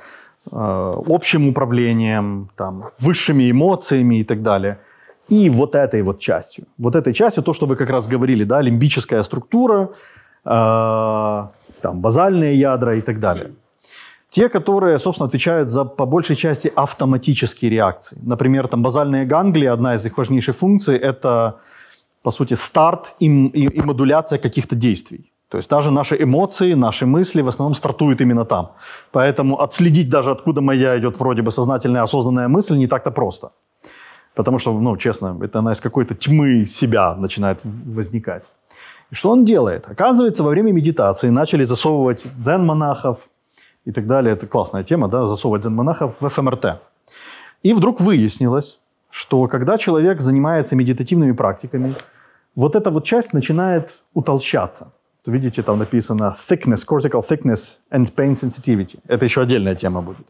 э, 0.49 0.93
общим 1.07 1.49
управлением, 1.49 2.49
там, 2.55 2.91
высшими 2.99 3.51
эмоциями 3.51 4.21
и 4.21 4.23
так 4.23 4.41
далее. 4.41 4.79
И 5.29 5.49
вот 5.49 5.75
этой 5.75 6.01
вот 6.01 6.19
частью. 6.19 6.65
Вот 6.77 6.95
этой 6.95 7.13
частью, 7.13 7.43
то, 7.43 7.53
что 7.53 7.65
вы 7.65 7.75
как 7.75 7.89
раз 7.89 8.07
говорили, 8.07 8.43
да, 8.43 8.61
лимбическая 8.61 9.23
структура, 9.23 9.89
э, 10.45 11.47
там, 11.81 12.01
базальные 12.01 12.55
ядра 12.55 12.95
и 12.95 13.01
так 13.01 13.19
далее. 13.19 13.51
Те, 14.29 14.49
которые, 14.49 14.99
собственно, 14.99 15.27
отвечают 15.27 15.69
за, 15.69 15.85
по 15.85 16.05
большей 16.05 16.35
части, 16.35 16.71
автоматические 16.75 17.71
реакции. 17.71 18.17
Например, 18.23 18.67
там, 18.67 18.81
базальные 18.81 19.25
ганглии, 19.25 19.67
одна 19.67 19.95
из 19.95 20.05
их 20.05 20.17
важнейших 20.17 20.55
функций– 20.55 20.97
это 21.01 21.59
по 22.27 22.31
сути, 22.31 22.55
старт 22.55 23.15
и, 23.21 23.25
и, 23.25 23.77
и 23.77 23.81
модуляция 23.81 24.39
каких-то 24.39 24.75
действий. 24.75 25.31
То 25.49 25.57
есть 25.57 25.69
даже 25.69 25.91
наши 25.91 26.15
эмоции, 26.21 26.75
наши 26.75 27.05
мысли 27.05 27.41
в 27.41 27.47
основном 27.47 27.73
стартуют 27.73 28.21
именно 28.21 28.43
там. 28.43 28.71
Поэтому 29.11 29.61
отследить 29.61 30.09
даже, 30.09 30.31
откуда 30.31 30.61
моя 30.61 30.97
идет 30.97 31.19
вроде 31.19 31.41
бы 31.41 31.51
сознательная, 31.51 32.03
осознанная 32.03 32.49
мысль, 32.49 32.75
не 32.75 32.87
так-то 32.87 33.11
просто. 33.11 33.51
Потому 34.37 34.59
что, 34.59 34.79
ну, 34.79 34.97
честно, 34.97 35.35
это 35.41 35.59
она 35.59 35.71
из 35.71 35.81
какой-то 35.81 36.13
тьмы 36.13 36.65
себя 36.65 37.15
начинает 37.15 37.59
возникать. 37.63 38.43
И 39.09 39.15
что 39.15 39.31
он 39.31 39.45
делает? 39.45 39.85
Оказывается, 39.89 40.43
во 40.43 40.49
время 40.49 40.71
медитации 40.71 41.29
начали 41.29 41.65
засовывать 41.65 42.23
дзен-монахов 42.37 43.17
и 43.85 43.91
так 43.91 44.05
далее. 44.05 44.33
Это 44.33 44.45
классная 44.45 44.83
тема, 44.83 45.07
да, 45.07 45.25
засовывать 45.25 45.63
дзен-монахов 45.63 46.21
в 46.21 46.29
ФМРТ. 46.29 46.65
И 47.63 47.73
вдруг 47.73 47.99
выяснилось, 47.99 48.79
что 49.09 49.47
когда 49.47 49.79
человек 49.79 50.21
занимается 50.21 50.75
медитативными 50.75 51.31
практиками, 51.31 51.95
вот 52.55 52.75
эта 52.75 52.91
вот 52.91 53.05
часть 53.05 53.33
начинает 53.33 53.89
утолщаться. 54.13 54.91
Видите, 55.25 55.63
там 55.63 55.79
написано 55.79 56.35
thickness, 56.49 56.85
cortical 56.87 57.23
thickness 57.27 57.79
and 57.91 58.13
pain 58.15 58.33
sensitivity. 58.33 58.99
Это 59.07 59.25
еще 59.25 59.41
отдельная 59.41 59.73
тема 59.73 60.01
будет. 60.03 60.27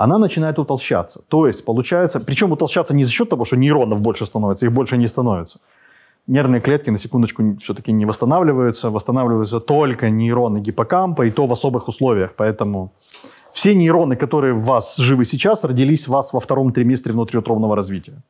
Она 0.00 0.18
начинает 0.18 0.58
утолщаться. 0.60 1.22
То 1.28 1.48
есть, 1.48 1.64
получается, 1.64 2.20
причем 2.20 2.52
утолщаться 2.52 2.94
не 2.94 3.04
за 3.04 3.10
счет 3.10 3.28
того, 3.28 3.44
что 3.44 3.56
нейронов 3.56 4.00
больше 4.00 4.26
становится, 4.26 4.66
их 4.66 4.72
больше 4.72 4.96
не 4.96 5.08
становится. 5.08 5.58
Нервные 6.28 6.60
клетки, 6.60 6.90
на 6.90 6.98
секундочку, 6.98 7.42
все-таки 7.60 7.90
не 7.90 8.06
восстанавливаются. 8.06 8.90
Восстанавливаются 8.90 9.58
только 9.58 10.08
нейроны 10.10 10.60
гиппокампа, 10.60 11.26
и 11.26 11.30
то 11.32 11.46
в 11.46 11.52
особых 11.52 11.88
условиях. 11.88 12.30
Поэтому 12.36 12.92
все 13.52 13.74
нейроны, 13.74 14.14
которые 14.14 14.52
в 14.52 14.62
вас 14.62 14.96
живы 14.98 15.24
сейчас, 15.24 15.64
родились 15.64 16.08
у 16.08 16.12
вас 16.12 16.32
во 16.32 16.38
втором 16.38 16.72
триместре 16.72 17.12
внутриутробного 17.12 17.74
развития. 17.74 18.22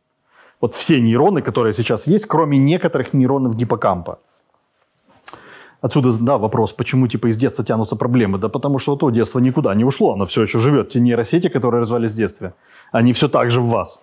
Вот 0.63 0.75
все 0.75 1.01
нейроны, 1.01 1.43
которые 1.43 1.75
сейчас 1.75 2.07
есть, 2.07 2.25
кроме 2.27 2.57
некоторых 2.57 3.13
нейронов 3.13 3.55
гиппокампа. 3.57 4.19
Отсюда, 5.81 6.13
да, 6.21 6.39
вопрос, 6.39 6.73
почему 6.73 7.07
типа 7.07 7.29
из 7.29 7.37
детства 7.37 7.65
тянутся 7.65 7.97
проблемы? 7.97 8.39
Да 8.39 8.49
потому 8.49 8.79
что 8.79 8.97
то 8.97 9.11
детство 9.11 9.39
никуда 9.39 9.75
не 9.75 9.85
ушло, 9.85 10.13
оно 10.13 10.25
все 10.25 10.43
еще 10.43 10.59
живет. 10.59 10.89
Те 10.89 11.01
нейросети, 11.01 11.49
которые 11.49 11.83
развивались 11.83 12.11
в 12.11 12.15
детстве, 12.15 12.53
они 12.93 13.13
все 13.13 13.29
так 13.29 13.51
же 13.51 13.61
в 13.61 13.67
вас. 13.67 14.01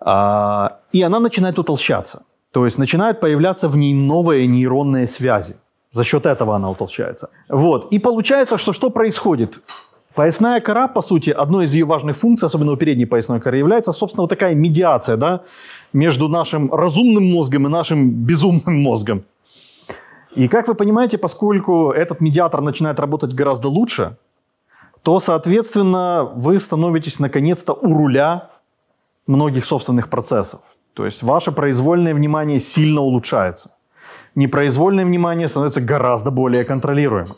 А, 0.00 0.78
и 0.92 1.02
она 1.02 1.20
начинает 1.20 1.58
утолщаться. 1.58 2.22
То 2.52 2.64
есть 2.64 2.78
начинают 2.78 3.20
появляться 3.20 3.68
в 3.68 3.76
ней 3.76 3.94
новые 3.94 4.46
нейронные 4.46 5.06
связи. 5.06 5.54
За 5.90 6.04
счет 6.04 6.26
этого 6.26 6.56
она 6.56 6.70
утолщается. 6.70 7.28
Вот. 7.48 7.92
И 7.92 7.98
получается, 7.98 8.58
что 8.58 8.72
что 8.72 8.90
происходит? 8.90 9.60
Поясная 10.14 10.60
кора, 10.60 10.88
по 10.88 11.02
сути, 11.02 11.30
одной 11.30 11.66
из 11.66 11.74
ее 11.74 11.84
важных 11.84 12.16
функций, 12.16 12.46
особенно 12.46 12.72
у 12.72 12.76
передней 12.76 13.06
поясной 13.06 13.40
коры, 13.40 13.58
является, 13.58 13.92
собственно, 13.92 14.22
вот 14.22 14.30
такая 14.30 14.54
медиация 14.54 15.16
да, 15.16 15.42
между 15.92 16.28
нашим 16.28 16.74
разумным 16.74 17.30
мозгом 17.30 17.66
и 17.66 17.70
нашим 17.70 18.10
безумным 18.10 18.82
мозгом. 18.82 19.22
И 20.34 20.48
как 20.48 20.68
вы 20.68 20.74
понимаете, 20.74 21.18
поскольку 21.18 21.90
этот 21.90 22.20
медиатор 22.20 22.60
начинает 22.60 23.00
работать 23.00 23.32
гораздо 23.32 23.68
лучше, 23.68 24.16
то, 25.02 25.18
соответственно, 25.20 26.24
вы 26.34 26.60
становитесь 26.60 27.18
наконец-то 27.18 27.72
у 27.72 27.94
руля 27.94 28.50
многих 29.26 29.64
собственных 29.64 30.08
процессов. 30.10 30.60
То 30.94 31.04
есть 31.06 31.22
ваше 31.22 31.52
произвольное 31.52 32.14
внимание 32.14 32.60
сильно 32.60 33.00
улучшается. 33.00 33.70
непроизвольное 34.34 35.04
внимание 35.04 35.48
становится 35.48 35.80
гораздо 35.80 36.30
более 36.30 36.64
контролируемым. 36.64 37.36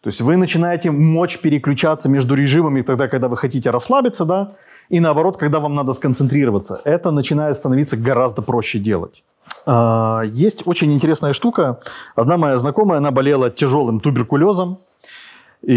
То 0.00 0.08
есть 0.08 0.20
вы 0.20 0.36
начинаете 0.36 0.90
мочь 0.90 1.38
переключаться 1.38 2.08
между 2.08 2.34
режимами 2.34 2.82
тогда, 2.82 3.08
когда 3.08 3.28
вы 3.28 3.36
хотите 3.36 3.70
расслабиться, 3.70 4.24
да, 4.24 4.52
и 4.88 5.00
наоборот, 5.00 5.36
когда 5.36 5.58
вам 5.58 5.74
надо 5.74 5.92
сконцентрироваться. 5.92 6.80
Это 6.84 7.10
начинает 7.10 7.56
становиться 7.56 7.96
гораздо 7.96 8.42
проще 8.42 8.78
делать. 8.78 9.22
А, 9.66 10.22
есть 10.22 10.66
очень 10.66 10.92
интересная 10.92 11.32
штука. 11.32 11.80
Одна 12.16 12.36
моя 12.36 12.58
знакомая, 12.58 12.98
она 12.98 13.10
болела 13.10 13.50
тяжелым 13.50 14.00
туберкулезом. 14.00 14.78
И, 15.62 15.74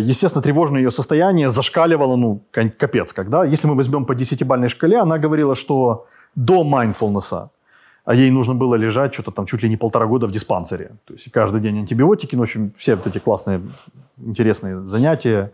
естественно, 0.00 0.42
тревожное 0.42 0.80
ее 0.80 0.90
состояние 0.90 1.50
зашкаливало, 1.50 2.16
ну, 2.16 2.42
капец, 2.50 3.12
когда. 3.12 3.44
Если 3.44 3.68
мы 3.68 3.76
возьмем 3.76 4.04
по 4.04 4.14
десятибальной 4.14 4.68
шкале, 4.68 4.98
она 4.98 5.18
говорила, 5.18 5.54
что 5.54 6.06
до 6.34 6.62
mindfulness, 6.64 7.48
а 8.10 8.14
ей 8.14 8.32
нужно 8.32 8.56
было 8.56 8.74
лежать 8.74 9.14
что-то 9.14 9.30
там 9.30 9.46
чуть 9.46 9.62
ли 9.62 9.68
не 9.68 9.76
полтора 9.76 10.06
года 10.06 10.26
в 10.26 10.32
диспансере. 10.32 10.90
То 11.04 11.14
есть 11.14 11.30
каждый 11.30 11.60
день 11.60 11.78
антибиотики, 11.78 12.34
ну, 12.34 12.40
в 12.40 12.42
общем, 12.42 12.72
все 12.76 12.96
вот 12.96 13.06
эти 13.06 13.18
классные, 13.18 13.60
интересные 14.18 14.80
занятия. 14.80 15.52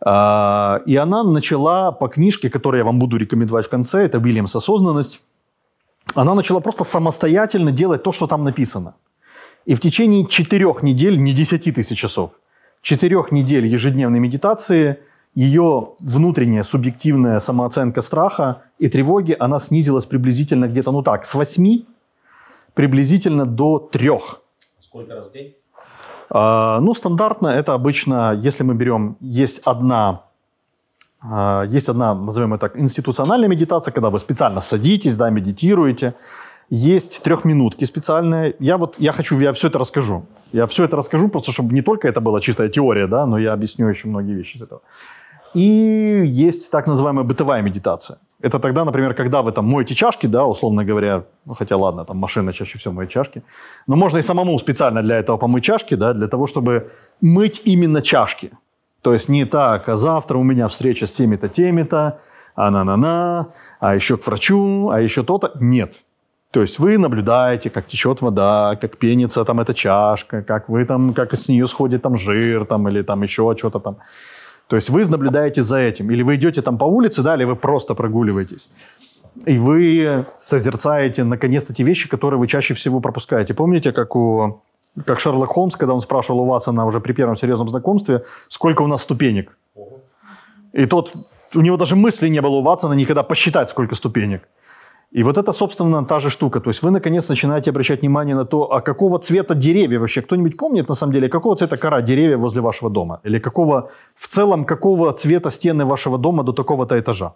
А, 0.00 0.80
и 0.86 0.94
она 0.94 1.24
начала 1.24 1.90
по 1.90 2.06
книжке, 2.06 2.50
которую 2.50 2.78
я 2.78 2.84
вам 2.84 3.00
буду 3.00 3.16
рекомендовать 3.16 3.66
в 3.66 3.68
конце, 3.68 4.04
это 4.04 4.18
Уильямс 4.18 4.54
«Осознанность», 4.54 5.20
она 6.14 6.36
начала 6.36 6.60
просто 6.60 6.84
самостоятельно 6.84 7.72
делать 7.72 8.04
то, 8.04 8.12
что 8.12 8.28
там 8.28 8.44
написано. 8.44 8.94
И 9.64 9.74
в 9.74 9.80
течение 9.80 10.24
четырех 10.28 10.84
недель, 10.84 11.20
не 11.20 11.32
десяти 11.32 11.72
тысяч 11.72 11.98
часов, 11.98 12.30
четырех 12.80 13.32
недель 13.32 13.66
ежедневной 13.66 14.20
медитации 14.20 15.00
ее 15.36 15.90
внутренняя 16.00 16.64
субъективная 16.64 17.40
самооценка 17.40 18.02
страха 18.02 18.62
и 18.78 18.88
тревоги, 18.88 19.36
она 19.38 19.60
снизилась 19.60 20.06
приблизительно 20.06 20.66
где-то, 20.66 20.90
ну 20.92 21.02
так, 21.02 21.26
с 21.26 21.34
8 21.34 21.84
приблизительно 22.74 23.44
до 23.44 23.78
3. 23.78 24.10
Сколько 24.80 25.14
раз 25.14 25.28
в 25.28 25.32
день? 25.32 25.54
А, 26.30 26.80
ну, 26.80 26.94
стандартно 26.94 27.48
это 27.48 27.74
обычно, 27.74 28.32
если 28.32 28.64
мы 28.64 28.74
берем, 28.74 29.18
есть 29.20 29.60
одна, 29.64 30.22
а, 31.20 31.64
есть 31.64 31.90
одна, 31.90 32.14
назовем 32.14 32.54
это 32.54 32.68
так, 32.68 32.78
институциональная 32.78 33.48
медитация, 33.48 33.92
когда 33.92 34.08
вы 34.08 34.18
специально 34.18 34.62
садитесь, 34.62 35.16
да, 35.16 35.28
медитируете. 35.28 36.14
Есть 36.70 37.22
трехминутки 37.22 37.84
специальные. 37.84 38.56
Я 38.58 38.76
вот, 38.76 38.96
я 38.98 39.12
хочу, 39.12 39.38
я 39.38 39.52
все 39.52 39.68
это 39.68 39.78
расскажу. 39.78 40.24
Я 40.52 40.66
все 40.66 40.84
это 40.84 40.96
расскажу, 40.96 41.28
просто 41.28 41.52
чтобы 41.52 41.74
не 41.74 41.82
только 41.82 42.08
это 42.08 42.20
была 42.20 42.40
чистая 42.40 42.68
теория, 42.68 43.06
да, 43.06 43.26
но 43.26 43.38
я 43.38 43.52
объясню 43.52 43.86
еще 43.86 44.08
многие 44.08 44.34
вещи 44.34 44.56
из 44.56 44.62
этого. 44.62 44.80
И 45.54 46.22
есть 46.26 46.70
так 46.70 46.86
называемая 46.86 47.24
бытовая 47.24 47.62
медитация. 47.62 48.18
Это 48.42 48.58
тогда, 48.58 48.84
например, 48.84 49.14
когда 49.14 49.40
вы 49.42 49.52
там 49.52 49.64
моете 49.64 49.94
чашки, 49.94 50.26
да, 50.26 50.44
условно 50.44 50.84
говоря, 50.84 51.24
ну, 51.46 51.54
хотя 51.54 51.76
ладно, 51.76 52.04
там 52.04 52.18
машина 52.18 52.52
чаще 52.52 52.78
всего 52.78 52.94
моет 52.94 53.10
чашки, 53.10 53.42
но 53.86 53.96
можно 53.96 54.18
и 54.18 54.22
самому 54.22 54.58
специально 54.58 55.02
для 55.02 55.18
этого 55.18 55.38
помыть 55.38 55.64
чашки, 55.64 55.96
да, 55.96 56.12
для 56.12 56.28
того, 56.28 56.46
чтобы 56.46 56.90
мыть 57.22 57.62
именно 57.64 58.02
чашки. 58.02 58.50
То 59.02 59.12
есть 59.12 59.28
не 59.28 59.46
так, 59.46 59.88
а 59.88 59.96
завтра 59.96 60.38
у 60.38 60.42
меня 60.42 60.66
встреча 60.68 61.06
с 61.06 61.12
теми-то, 61.12 61.48
теми-то, 61.48 62.18
а 62.54 62.70
на-на-на, 62.70 63.48
а 63.80 63.94
еще 63.94 64.16
к 64.16 64.26
врачу, 64.26 64.90
а 64.90 65.00
еще 65.00 65.22
то-то. 65.22 65.52
Нет. 65.60 65.94
То 66.50 66.60
есть 66.62 66.78
вы 66.78 66.98
наблюдаете, 66.98 67.70
как 67.70 67.86
течет 67.86 68.22
вода, 68.22 68.76
как 68.80 68.96
пенится 68.96 69.44
там 69.44 69.60
эта 69.60 69.74
чашка, 69.74 70.42
как 70.42 70.68
вы 70.68 70.84
там, 70.84 71.14
как 71.14 71.34
с 71.34 71.48
нее 71.48 71.66
сходит 71.66 72.02
там 72.02 72.16
жир 72.16 72.64
там 72.64 72.88
или 72.88 73.02
там 73.02 73.22
еще 73.22 73.54
что-то 73.56 73.78
там. 73.78 73.96
То 74.68 74.76
есть 74.76 74.90
вы 74.90 75.04
наблюдаете 75.04 75.62
за 75.62 75.78
этим. 75.78 76.10
Или 76.10 76.22
вы 76.22 76.36
идете 76.36 76.62
там 76.62 76.78
по 76.78 76.84
улице, 76.84 77.22
да, 77.22 77.34
или 77.34 77.44
вы 77.44 77.56
просто 77.56 77.94
прогуливаетесь. 77.94 78.68
И 79.44 79.58
вы 79.58 80.26
созерцаете, 80.40 81.24
наконец-то, 81.24 81.74
те 81.74 81.84
вещи, 81.84 82.08
которые 82.08 82.40
вы 82.40 82.46
чаще 82.46 82.74
всего 82.74 83.00
пропускаете. 83.00 83.54
Помните, 83.54 83.92
как 83.92 84.16
у 84.16 84.62
как 85.04 85.20
Шерлок 85.20 85.50
Холмс, 85.50 85.76
когда 85.76 85.92
он 85.92 86.00
спрашивал 86.00 86.40
у 86.40 86.44
Ватсона 86.46 86.86
уже 86.86 87.00
при 87.00 87.12
первом 87.12 87.36
серьезном 87.36 87.68
знакомстве, 87.68 88.24
сколько 88.48 88.82
у 88.82 88.86
нас 88.86 89.02
ступенек. 89.02 89.56
И 90.72 90.86
тот, 90.86 91.12
у 91.54 91.60
него 91.60 91.76
даже 91.76 91.96
мысли 91.96 92.28
не 92.28 92.40
было 92.40 92.56
у 92.56 92.62
Ватсона 92.62 92.94
никогда 92.94 93.22
посчитать, 93.22 93.68
сколько 93.68 93.94
ступенек. 93.94 94.48
И 95.12 95.22
вот 95.22 95.38
это, 95.38 95.52
собственно, 95.52 96.04
та 96.04 96.18
же 96.18 96.30
штука. 96.30 96.60
То 96.60 96.70
есть 96.70 96.82
вы, 96.82 96.90
наконец, 96.90 97.28
начинаете 97.28 97.70
обращать 97.70 98.00
внимание 98.00 98.34
на 98.34 98.44
то, 98.44 98.72
а 98.72 98.80
какого 98.80 99.18
цвета 99.18 99.54
деревья 99.54 99.98
вообще. 99.98 100.20
Кто-нибудь 100.20 100.56
помнит, 100.56 100.88
на 100.88 100.94
самом 100.94 101.12
деле, 101.12 101.28
какого 101.28 101.56
цвета 101.56 101.76
кора 101.76 102.02
деревья 102.02 102.36
возле 102.36 102.60
вашего 102.60 102.90
дома? 102.90 103.20
Или 103.24 103.38
какого, 103.38 103.90
в 104.14 104.26
целом, 104.26 104.64
какого 104.64 105.12
цвета 105.12 105.50
стены 105.50 105.84
вашего 105.84 106.18
дома 106.18 106.42
до 106.42 106.52
такого-то 106.52 106.98
этажа? 106.98 107.32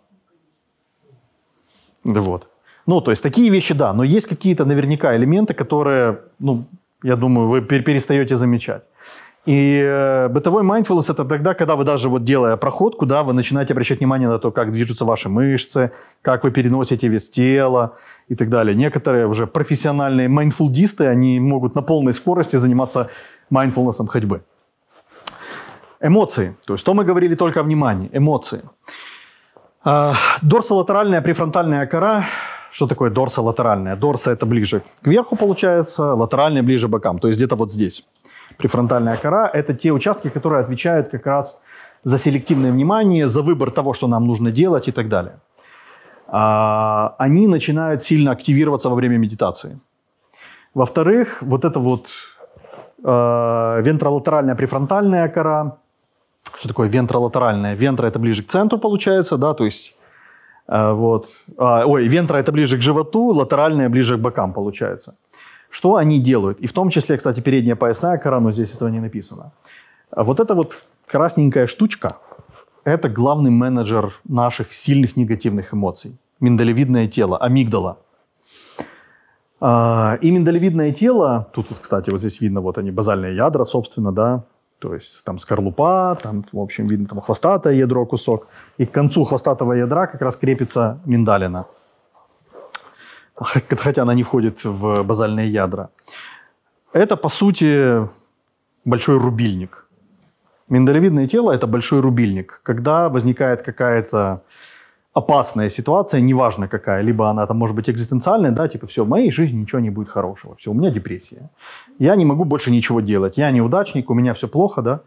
Да 2.04 2.20
вот. 2.20 2.48
Ну, 2.87 3.00
то 3.00 3.11
есть 3.11 3.22
такие 3.22 3.50
вещи, 3.50 3.74
да. 3.74 3.92
Но 3.92 4.04
есть 4.04 4.26
какие-то 4.26 4.64
наверняка 4.64 5.16
элементы, 5.16 5.54
которые, 5.54 6.18
ну, 6.38 6.64
я 7.04 7.16
думаю, 7.16 7.48
вы 7.48 7.61
перестаете 7.62 8.37
замечать. 8.37 8.83
И 9.46 9.81
э, 9.83 10.29
бытовой 10.29 10.62
mindfulness– 10.62 11.05
это 11.09 11.24
тогда, 11.24 11.55
когда 11.55 11.74
вы 11.74 11.85
даже 11.85 12.11
вот 12.11 12.24
делая 12.24 12.57
проходку, 12.57 13.07
да, 13.07 13.22
вы 13.22 13.33
начинаете 13.33 13.72
обращать 13.72 14.00
внимание 14.00 14.29
на 14.29 14.38
то, 14.38 14.50
как 14.50 14.70
движутся 14.70 15.07
ваши 15.07 15.31
мышцы, 15.31 15.92
как 16.20 16.44
вы 16.44 16.50
переносите 16.50 17.09
вес 17.09 17.31
тела 17.31 17.96
и 18.29 18.35
так 18.35 18.50
далее. 18.50 18.74
Некоторые 18.74 19.26
уже 19.26 19.46
профессиональные 19.46 20.29
майндфулдисты, 20.29 21.07
они 21.07 21.40
могут 21.40 21.74
на 21.74 21.81
полной 21.81 22.12
скорости 22.12 22.57
заниматься 22.57 23.09
mindfulness 23.50 24.07
ходьбы. 24.09 24.42
Эмоции. 26.03 26.57
То 26.66 26.74
есть, 26.74 26.85
то 26.85 26.92
мы 26.92 27.05
говорили 27.05 27.35
только 27.35 27.61
о 27.61 27.62
внимании. 27.62 28.11
Эмоции. 28.12 28.62
А, 29.83 30.14
дорсолатеральная 30.42 31.22
префронтальная 31.22 31.87
кора 31.87 32.26
что 32.72 32.87
такое 32.87 33.11
дорсолатеральная? 33.11 33.96
Дорса– 33.96 34.31
это 34.33 34.46
ближе 34.46 34.83
к 35.03 35.09
верху, 35.09 35.35
получается, 35.35 36.14
латеральная 36.14 36.62
ближе 36.62 36.87
к 36.87 36.90
бокам, 36.90 37.18
то 37.18 37.26
есть 37.26 37.38
где-то 37.38 37.57
вот 37.57 37.72
здесь 37.72 38.05
префронтальная 38.60 39.16
кора– 39.16 39.50
это 39.52 39.74
те 39.74 39.92
участки, 39.92 40.28
которые 40.28 40.60
отвечают 40.64 41.10
как 41.10 41.26
раз 41.26 41.60
за 42.04 42.18
селективное 42.18 42.72
внимание, 42.72 43.28
за 43.28 43.42
выбор 43.42 43.70
того, 43.70 43.94
что 43.94 44.08
нам 44.08 44.26
нужно 44.26 44.50
делать 44.50 44.88
и 44.88 44.92
так 44.92 45.08
далее. 45.08 45.32
А, 46.28 47.14
они 47.18 47.46
начинают 47.46 48.02
сильно 48.02 48.30
активироваться 48.30 48.88
во 48.88 48.94
время 48.94 49.18
медитации. 49.18 49.78
Во-вторых, 50.74 51.42
вот 51.42 51.64
это 51.64 51.80
вот 51.80 52.06
э, 53.04 53.82
вентролатеральная 53.82 54.54
префронтальная 54.54 55.28
кора. 55.28 55.76
Что 56.58 56.68
такое 56.68 56.88
вентролатеральная? 56.88 57.74
Вентра 57.74 58.06
это 58.06 58.18
ближе 58.20 58.42
к 58.42 58.48
центру 58.48 58.78
получается, 58.78 59.36
да, 59.36 59.52
то 59.54 59.64
есть 59.64 59.96
э, 60.68 60.92
вот. 60.92 61.28
А, 61.58 61.84
ой, 61.86 62.06
вентра 62.08 62.36
это 62.38 62.52
ближе 62.52 62.76
к 62.76 62.82
животу, 62.82 63.32
латеральная 63.32 63.88
ближе 63.88 64.16
к 64.16 64.20
бокам 64.20 64.52
получается. 64.52 65.16
Что 65.70 65.94
они 65.94 66.18
делают? 66.18 66.59
И 66.59 66.66
в 66.66 66.72
том 66.72 66.90
числе, 66.90 67.16
кстати, 67.16 67.40
передняя 67.40 67.76
поясная 67.76 68.18
кора, 68.18 68.40
но 68.40 68.52
здесь 68.52 68.74
этого 68.74 68.88
не 68.88 69.00
написано. 69.00 69.52
А 70.11 70.24
вот 70.24 70.40
эта 70.40 70.54
вот 70.54 70.85
красненькая 71.06 71.66
штучка– 71.68 72.16
это 72.85 73.09
главный 73.09 73.50
менеджер 73.50 74.12
наших 74.24 74.72
сильных 74.72 75.16
негативных 75.16 75.72
эмоций. 75.72 76.18
Миндалевидное 76.40 77.06
тело, 77.06 77.38
амигдала. 77.38 77.98
А, 79.61 80.18
и 80.20 80.30
миндалевидное 80.30 80.92
тело, 80.92 81.46
тут 81.52 81.70
вот, 81.70 81.78
кстати, 81.78 82.11
вот 82.11 82.20
здесь 82.20 82.40
видно, 82.40 82.61
вот 82.61 82.78
они, 82.78 82.90
базальные 82.90 83.37
ядра, 83.37 83.64
собственно, 83.64 84.11
да, 84.11 84.44
то 84.80 84.94
есть 84.94 85.22
там 85.24 85.38
скорлупа, 85.38 86.18
там, 86.20 86.44
в 86.50 86.59
общем, 86.59 86.87
видно 86.88 87.06
там 87.06 87.20
хвостатое 87.20 87.74
ядро 87.74 88.06
кусок. 88.06 88.48
И 88.78 88.87
к 88.87 88.90
концу 88.90 89.22
хвостатого 89.24 89.74
ядра 89.74 90.06
как 90.06 90.20
раз 90.22 90.35
крепится 90.37 90.98
миндалина– 91.04 91.66
хотя 93.40 94.03
она 94.03 94.14
не 94.14 94.22
входит 94.22 94.64
в 94.64 95.03
базальные 95.03 95.48
ядра. 95.48 95.90
Это, 96.92 97.16
по 97.16 97.29
сути, 97.29 98.09
большой 98.85 99.18
рубильник. 99.18 99.87
Миндалевидное 100.68 101.26
тело– 101.26 101.50
это 101.53 101.66
большой 101.66 102.00
рубильник. 102.00 102.61
Когда 102.62 103.09
возникает 103.09 103.62
какая-то 103.62 104.42
опасная 105.12 105.70
ситуация, 105.70 106.20
неважно 106.20 106.68
какая, 106.68 107.03
либо 107.03 107.29
она 107.29 107.46
там 107.46 107.57
может 107.59 107.74
быть 107.74 107.90
экзистенциальная, 107.90 108.53
да, 108.53 108.68
типа 108.68 108.87
все, 108.87 109.05
в 109.05 109.09
моей 109.09 109.31
жизни 109.33 109.59
ничего 109.59 109.81
не 109.81 109.90
будет 109.90 110.09
хорошего, 110.09 110.55
все, 110.57 110.70
у 110.70 110.74
меня 110.74 110.90
депрессия. 110.90 111.50
Я 111.98 112.14
не 112.14 112.24
могу 112.24 112.44
больше 112.44 112.70
ничего 112.70 113.00
делать, 113.00 113.37
я 113.37 113.50
неудачник, 113.50 114.11
у 114.11 114.14
меня 114.14 114.33
все 114.33 114.46
плохо, 114.46 114.83
да. 114.83 115.00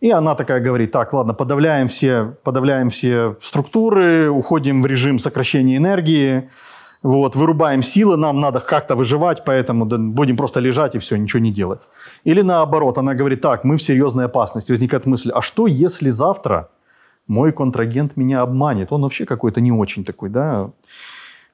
И 0.00 0.10
она 0.12 0.36
такая 0.36 0.60
говорит, 0.60 0.92
так, 0.92 1.12
ладно, 1.12 1.34
подавляем 1.34 1.88
все, 1.88 2.36
подавляем 2.44 2.88
все 2.88 3.36
структуры, 3.42 4.30
уходим 4.30 4.80
в 4.80 4.86
режим 4.86 5.18
сокращения 5.18 5.76
энергии, 5.76 6.50
вот, 7.02 7.36
вырубаем 7.36 7.82
силы, 7.82 8.16
нам 8.16 8.40
надо 8.40 8.60
как-то 8.60 8.96
выживать, 8.96 9.44
поэтому 9.44 9.84
будем 9.84 10.36
просто 10.36 10.60
лежать 10.60 10.94
и 10.94 10.98
все, 10.98 11.16
ничего 11.16 11.40
не 11.40 11.52
делать. 11.52 11.80
Или 12.24 12.42
наоборот, 12.42 12.98
она 12.98 13.14
говорит, 13.14 13.40
так, 13.40 13.64
мы 13.64 13.76
в 13.76 13.82
серьезной 13.82 14.24
опасности. 14.24 14.72
Возникает 14.72 15.06
мысль, 15.06 15.30
а 15.34 15.42
что 15.42 15.66
если 15.66 16.10
завтра 16.10 16.68
мой 17.28 17.52
контрагент 17.52 18.16
меня 18.16 18.42
обманет? 18.42 18.92
Он 18.92 19.02
вообще 19.02 19.24
какой-то 19.26 19.60
не 19.60 19.72
очень 19.72 20.04
такой, 20.04 20.28
да? 20.28 20.70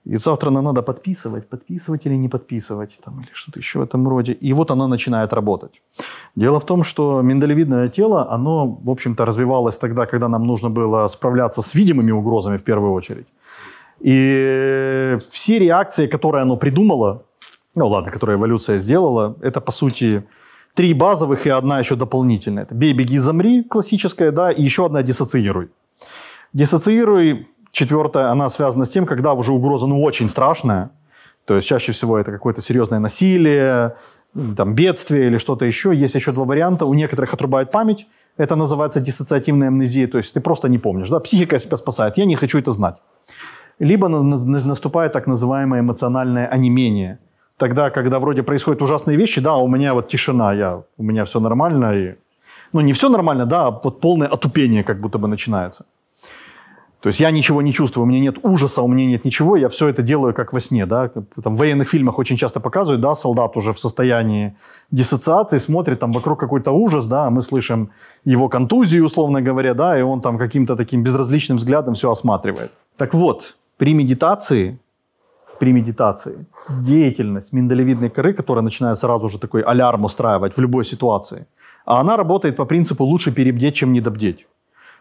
И 0.07 0.19
завтра 0.19 0.51
нам 0.51 0.65
надо 0.65 0.83
подписывать, 0.83 1.49
подписывать 1.49 2.07
или 2.07 2.17
не 2.17 2.29
подписывать, 2.29 2.99
там, 3.05 3.21
или 3.21 3.29
что-то 3.33 3.59
еще 3.59 3.79
в 3.79 3.83
этом 3.83 4.07
роде. 4.09 4.33
И 4.33 4.53
вот 4.53 4.71
она 4.71 4.87
начинает 4.87 5.33
работать. 5.33 5.83
Дело 6.37 6.59
в 6.59 6.65
том, 6.65 6.85
что 6.85 7.23
миндалевидное 7.23 7.89
тело, 7.89 8.31
оно, 8.31 8.67
в 8.67 8.91
общем-то, 8.91 9.25
развивалось 9.25 9.79
тогда, 9.79 10.07
когда 10.07 10.29
нам 10.29 10.47
нужно 10.47 10.69
было 10.69 11.09
справляться 11.09 11.63
с 11.63 11.75
видимыми 11.75 12.13
угрозами 12.13 12.57
в 12.57 12.63
первую 12.63 12.93
очередь. 12.93 13.27
И 14.05 15.19
все 15.31 15.59
реакции, 15.59 16.07
которые 16.07 16.43
оно 16.43 16.57
придумало, 16.57 17.25
ну 17.75 17.89
ладно, 17.89 18.11
которые 18.11 18.37
эволюция 18.37 18.77
сделала, 18.77 19.37
это 19.41 19.63
по 19.63 19.73
сути 19.73 20.25
три 20.75 20.93
базовых 20.93 21.47
и 21.47 21.51
одна 21.51 21.79
еще 21.79 21.97
дополнительная. 21.97 22.65
Это 22.65 22.75
«бей, 22.75 22.93
беги, 22.93 23.19
замри» 23.19 23.63
классическая, 23.63 24.31
да, 24.31 24.53
и 24.53 24.63
еще 24.63 24.85
одна 24.85 25.03
«диссоциируй». 25.03 25.71
«Диссоциируй», 26.53 27.49
четвертая, 27.73 28.31
она 28.31 28.51
связана 28.51 28.85
с 28.85 28.91
тем, 28.91 29.07
когда 29.07 29.33
уже 29.33 29.53
угроза 29.53 29.87
ну 29.87 30.03
очень 30.03 30.29
страшная, 30.29 30.91
то 31.47 31.57
есть 31.57 31.67
чаще 31.67 31.93
всего 31.93 32.19
это 32.19 32.31
какое-то 32.31 32.61
серьезное 32.61 32.99
насилие, 32.99 33.97
там, 34.57 34.75
бедствие 34.75 35.29
или 35.29 35.39
что-то 35.39 35.65
еще. 35.65 35.95
Есть 35.95 36.15
еще 36.15 36.33
два 36.33 36.45
варианта. 36.45 36.87
У 36.87 36.95
некоторых 36.95 37.33
отрубает 37.35 37.71
память. 37.71 38.07
Это 38.37 38.57
называется 38.57 39.01
диссоциативная 39.01 39.69
амнезия. 39.69 40.09
То 40.09 40.19
есть 40.19 40.35
ты 40.35 40.41
просто 40.41 40.69
не 40.69 40.79
помнишь. 40.79 41.09
Да? 41.09 41.21
Психика 41.21 41.59
себя 41.59 41.77
спасает. 41.77 42.19
Я 42.19 42.25
не 42.25 42.35
хочу 42.35 42.59
это 42.59 42.73
знать. 42.73 42.97
Либо 43.79 44.09
наступает 44.09 45.13
так 45.13 45.27
называемое 45.27 45.81
эмоциональное 45.81 46.47
онемение. 46.47 47.19
Тогда, 47.57 47.91
когда 47.91 48.19
вроде 48.19 48.43
происходят 48.43 48.83
ужасные 48.83 49.17
вещи, 49.17 49.41
да, 49.41 49.57
у 49.57 49.69
меня 49.69 49.95
вот 49.95 50.09
тишина, 50.09 50.53
я, 50.53 50.83
у 50.97 51.03
меня 51.03 51.25
все 51.25 51.41
нормально. 51.41 51.95
И, 51.95 52.15
ну, 52.73 52.81
не 52.81 52.93
все 52.93 53.09
нормально, 53.09 53.47
да, 53.47 53.67
а 53.67 53.71
вот 53.71 54.01
полное 54.01 54.29
отупение 54.29 54.83
как 54.83 55.01
будто 55.01 55.19
бы 55.19 55.29
начинается. 55.29 55.87
То 57.05 57.09
есть 57.09 57.21
я 57.21 57.31
ничего 57.31 57.61
не 57.61 57.71
чувствую, 57.71 58.05
у 58.05 58.09
меня 58.09 58.19
нет 58.19 58.39
ужаса, 58.43 58.81
у 58.81 58.89
меня 58.89 59.05
нет 59.05 59.27
ничего, 59.27 59.57
я 59.57 59.69
все 59.69 59.89
это 59.89 60.01
делаю 60.01 60.33
как 60.33 60.55
во 60.55 60.61
сне. 60.61 60.87
Да? 60.87 61.11
Там, 61.43 61.55
в 61.55 61.59
военных 61.59 61.87
фильмах 61.87 62.19
очень 62.19 62.39
часто 62.39 62.61
показывают, 62.61 63.03
да, 63.03 63.15
солдат 63.15 63.59
уже 63.59 63.75
в 63.75 63.79
состоянии 63.79 64.57
диссоциации 64.91 65.59
смотрит, 65.59 66.01
там 66.01 66.13
вокруг 66.13 66.41
какой-то 66.41 66.73
ужас, 66.73 67.07
да, 67.07 67.27
а 67.27 67.31
мы 67.31 67.43
слышим 67.43 67.91
его 68.25 68.49
контузию, 68.49 69.05
условно 69.05 69.43
говоря, 69.43 69.75
да, 69.75 69.99
и 69.99 70.03
он 70.03 70.23
там 70.23 70.39
каким-то 70.39 70.77
таким 70.77 71.03
безразличным 71.03 71.59
взглядом 71.59 71.93
все 71.93 72.11
осматривает. 72.11 72.73
Так 72.97 73.13
вот, 73.13 73.57
при 73.77 73.95
медитации, 73.95 74.79
при 75.59 75.73
медитации 75.73 76.47
деятельность 76.69 77.53
миндалевидной 77.53 78.11
коры, 78.11 78.33
которая 78.33 78.63
начинает 78.63 78.99
сразу 78.99 79.29
же 79.29 79.39
такой 79.39 79.63
алярм 79.63 80.05
устраивать 80.05 80.57
в 80.57 80.61
любой 80.61 80.85
ситуации, 80.85 81.47
а 81.85 82.01
она 82.01 82.17
работает 82.17 82.57
по 82.57 82.65
принципу 82.65 83.05
«лучше 83.05 83.33
перебдеть, 83.33 83.75
чем 83.75 83.93
недобдеть». 83.93 84.47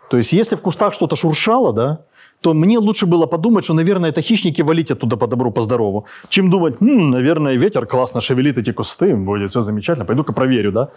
То 0.09 0.17
есть, 0.17 0.33
если 0.33 0.55
в 0.55 0.61
кустах 0.61 0.93
что-то 0.93 1.15
шуршало, 1.15 1.73
да, 1.73 1.99
то 2.41 2.53
мне 2.53 2.77
лучше 2.77 3.05
было 3.05 3.25
подумать, 3.25 3.63
что, 3.63 3.73
наверное, 3.73 4.09
это 4.09 4.21
хищники 4.21 4.61
валить 4.61 4.91
оттуда 4.91 5.17
по 5.17 5.27
добру, 5.27 5.51
по 5.51 5.61
здорову, 5.61 6.05
чем 6.29 6.49
думать, 6.49 6.75
хм, 6.81 7.09
наверное, 7.09 7.57
ветер 7.57 7.85
классно 7.85 8.21
шевелит 8.21 8.57
эти 8.57 8.73
кусты, 8.73 9.15
будет 9.15 9.49
все 9.49 9.61
замечательно, 9.61 10.05
пойду-ка 10.05 10.33
проверю, 10.33 10.71
да. 10.71 10.89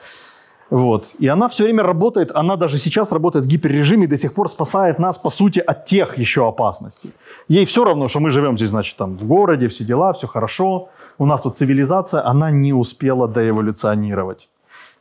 Вот. 0.71 1.15
И 1.19 1.29
она 1.29 1.47
все 1.47 1.65
время 1.65 1.83
работает, 1.83 2.33
она 2.35 2.57
даже 2.57 2.79
сейчас 2.79 3.13
работает 3.13 3.45
в 3.45 3.49
гиперрежиме 3.49 4.05
и 4.05 4.09
до 4.09 4.19
сих 4.19 4.35
пор 4.35 4.49
спасает 4.49 4.99
нас, 4.99 5.17
по 5.17 5.31
сути, 5.31 5.61
от 5.61 5.85
тех 5.85 6.19
еще 6.19 6.49
опасностей. 6.49 7.13
Ей 7.49 7.65
все 7.65 7.85
равно, 7.85 8.09
что 8.09 8.21
мы 8.21 8.31
живем 8.31 8.57
здесь, 8.57 8.71
значит, 8.71 8.97
там, 8.97 9.17
в 9.17 9.25
городе, 9.25 9.69
все 9.69 9.85
дела, 9.85 10.13
все 10.13 10.27
хорошо, 10.27 10.89
у 11.19 11.27
нас 11.27 11.41
тут 11.41 11.59
цивилизация, 11.59 12.27
она 12.27 12.51
не 12.51 12.73
успела 12.73 13.29
доэволюционировать. 13.29 14.49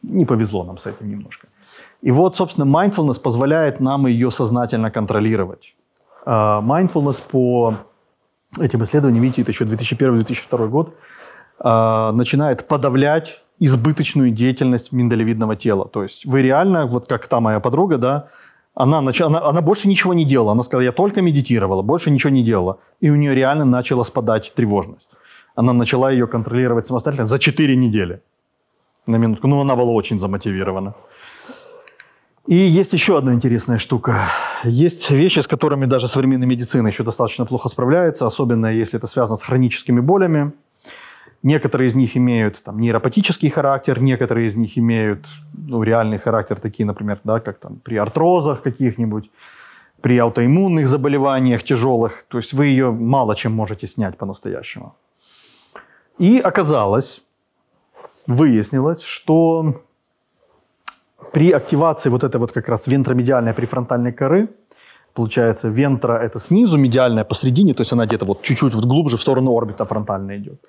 Не 0.04 0.25
повезло 0.25 0.63
нам 0.63 0.78
с 0.78 0.86
этим 0.86 1.10
немножко. 1.10 1.47
И 2.01 2.12
вот, 2.12 2.36
собственно, 2.36 2.65
mindfulness 2.65 3.19
позволяет 3.19 3.80
нам 3.80 4.06
ее 4.06 4.30
сознательно 4.30 4.91
контролировать. 4.91 5.75
А, 6.25 6.62
mindfulness 6.62 7.23
по 7.32 7.75
этим 8.60 8.84
исследованиям, 8.84 9.23
видите, 9.23 9.41
это 9.41 9.51
еще 9.51 9.65
2001-2002 9.65 10.67
год, 10.67 10.93
а, 11.60 12.12
начинает 12.12 12.67
подавлять 12.67 13.41
избыточную 13.59 14.31
деятельность 14.31 14.91
миндалевидного 14.91 15.55
тела. 15.55 15.87
То 15.87 16.03
есть 16.03 16.25
вы 16.25 16.41
реально, 16.41 16.85
вот 16.85 17.07
как 17.07 17.27
та 17.27 17.39
моя 17.39 17.59
подруга, 17.59 17.97
да, 17.97 18.27
она, 18.73 19.01
нач... 19.01 19.21
она, 19.21 19.41
она 19.41 19.61
больше 19.61 19.87
ничего 19.87 20.13
не 20.13 20.25
делала. 20.25 20.51
Она 20.51 20.63
сказала, 20.63 20.83
я 20.83 20.91
только 20.91 21.21
медитировала, 21.21 21.81
больше 21.81 22.11
ничего 22.11 22.31
не 22.31 22.43
делала. 22.43 22.79
И 22.99 23.09
у 23.09 23.15
нее 23.15 23.33
реально 23.33 23.65
начала 23.65 24.03
спадать 24.03 24.53
тревожность. 24.55 25.09
Она 25.55 25.73
начала 25.73 26.11
ее 26.11 26.27
контролировать 26.27 26.87
самостоятельно 26.87 27.27
за 27.27 27.39
4 27.39 27.75
недели. 27.77 28.21
На 29.07 29.17
минутку. 29.17 29.47
Ну, 29.47 29.61
она 29.61 29.75
была 29.75 29.91
очень 29.91 30.19
замотивирована. 30.19 30.93
И 32.47 32.55
есть 32.55 32.93
еще 32.93 33.17
одна 33.17 33.33
интересная 33.33 33.79
штука. 33.79 34.29
Есть 34.63 35.09
вещи, 35.09 35.39
с 35.39 35.47
которыми 35.47 35.85
даже 35.85 36.07
современная 36.07 36.47
медицина 36.47 36.87
еще 36.87 37.03
достаточно 37.03 37.45
плохо 37.45 37.69
справляется, 37.69 38.25
особенно 38.25 38.67
если 38.67 38.99
это 38.99 39.07
связано 39.07 39.37
с 39.37 39.43
хроническими 39.43 39.99
болями. 39.99 40.51
Некоторые 41.45 41.89
из 41.89 41.95
них 41.95 42.17
имеют 42.17 42.63
там, 42.63 42.79
нейропатический 42.79 43.51
характер, 43.51 44.01
некоторые 44.01 44.47
из 44.47 44.55
них 44.55 44.79
имеют 44.79 45.27
ну, 45.53 45.84
реальный 45.84 46.17
характер, 46.17 46.60
такие, 46.60 46.88
например, 46.88 47.19
да, 47.23 47.39
как 47.39 47.60
там, 47.60 47.75
при 47.84 47.97
артрозах 47.97 48.63
каких-нибудь, 48.63 49.29
при 50.01 50.17
аутоиммунных 50.17 50.88
заболеваниях 50.88 51.62
тяжелых. 51.62 52.25
То 52.29 52.39
есть 52.39 52.53
вы 52.53 52.65
ее 52.65 52.91
мало 52.91 53.36
чем 53.36 53.51
можете 53.51 53.86
снять 53.86 54.17
по-настоящему. 54.17 54.95
И 56.17 56.39
оказалось, 56.39 57.21
выяснилось, 58.25 59.03
что 59.03 59.84
при 61.31 61.51
активации 61.51 62.10
вот 62.10 62.23
этой 62.23 62.38
вот 62.38 62.53
как 62.53 62.69
раз 62.69 62.88
вентромедиальной 62.88 63.53
префронтальной 63.53 64.13
коры, 64.13 64.47
получается, 65.13 65.67
вентра 65.67 66.13
это 66.13 66.39
снизу, 66.39 66.79
медиальная 66.79 67.23
посередине, 67.23 67.75
то 67.75 67.81
есть 67.81 67.93
она 67.93 68.08
где-то 68.08 68.25
вот 68.25 68.41
чуть-чуть 68.41 68.73
вот 68.73 68.86
глубже 68.86 69.17
в 69.17 69.21
сторону 69.21 69.55
орбита 69.55 69.86
фронтальная 69.86 70.38
идет, 70.38 70.60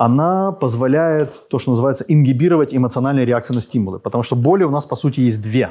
она 0.00 0.52
позволяет 0.52 1.48
то, 1.48 1.58
что 1.58 1.70
называется, 1.72 2.04
ингибировать 2.08 2.74
эмоциональные 2.74 3.26
реакции 3.26 3.54
на 3.54 3.60
стимулы. 3.60 3.98
Потому 3.98 4.24
что 4.24 4.36
боли 4.36 4.64
у 4.64 4.70
нас, 4.70 4.86
по 4.86 4.96
сути, 4.96 5.20
есть 5.20 5.42
две. 5.42 5.68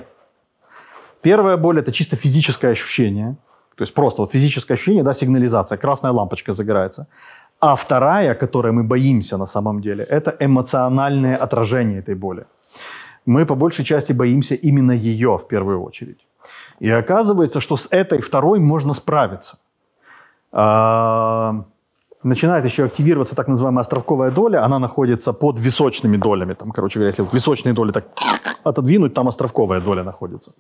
Первая 1.22 1.58
боль– 1.58 1.80
это 1.80 1.92
чисто 1.92 2.16
физическое 2.16 2.72
ощущение. 2.72 3.36
То 3.76 3.84
есть 3.84 3.94
просто 3.94 4.22
вот 4.22 4.32
физическое 4.32 4.76
ощущение, 4.76 5.04
да, 5.04 5.14
сигнализация, 5.14 5.78
красная 5.78 6.12
лампочка 6.12 6.54
загорается. 6.54 7.08
А 7.60 7.76
вторая, 7.76 8.36
которой 8.36 8.72
мы 8.72 8.84
боимся 8.84 9.38
на 9.38 9.48
самом 9.48 9.82
деле, 9.82 10.04
это 10.04 10.36
эмоциональное 10.40 11.36
отражение 11.36 12.00
этой 12.00 12.16
боли 12.16 12.46
мы 13.26 13.46
по 13.46 13.56
большей 13.56 13.86
части 13.86 14.14
боимся 14.14 14.56
именно 14.56 14.92
ее 14.92 15.38
в 15.38 15.48
первую 15.48 15.84
очередь. 15.84 16.26
И 16.80 16.90
оказывается, 16.90 17.60
что 17.60 17.76
с 17.76 17.88
этой 17.92 18.22
второй 18.22 18.60
можно 18.60 18.94
справиться. 18.94 19.58
Начинает 22.24 22.66
еще 22.66 22.84
активироваться 22.84 23.36
так 23.36 23.48
называемая 23.48 23.82
островковая 23.82 24.32
доля. 24.32 24.66
Она 24.66 24.80
находится 24.80 25.34
под 25.34 25.60
височными 25.60 26.18
долями. 26.18 26.54
Там, 26.54 26.72
короче 26.72 27.00
говоря, 27.00 27.10
если 27.10 27.24
вот 27.24 27.34
височные 27.34 27.74
доли 27.74 27.92
так 27.92 28.06
отодвинуть, 28.64 29.14
там 29.14 29.28
островковая 29.28 29.80
доля 29.80 30.04
находится. 30.04 30.52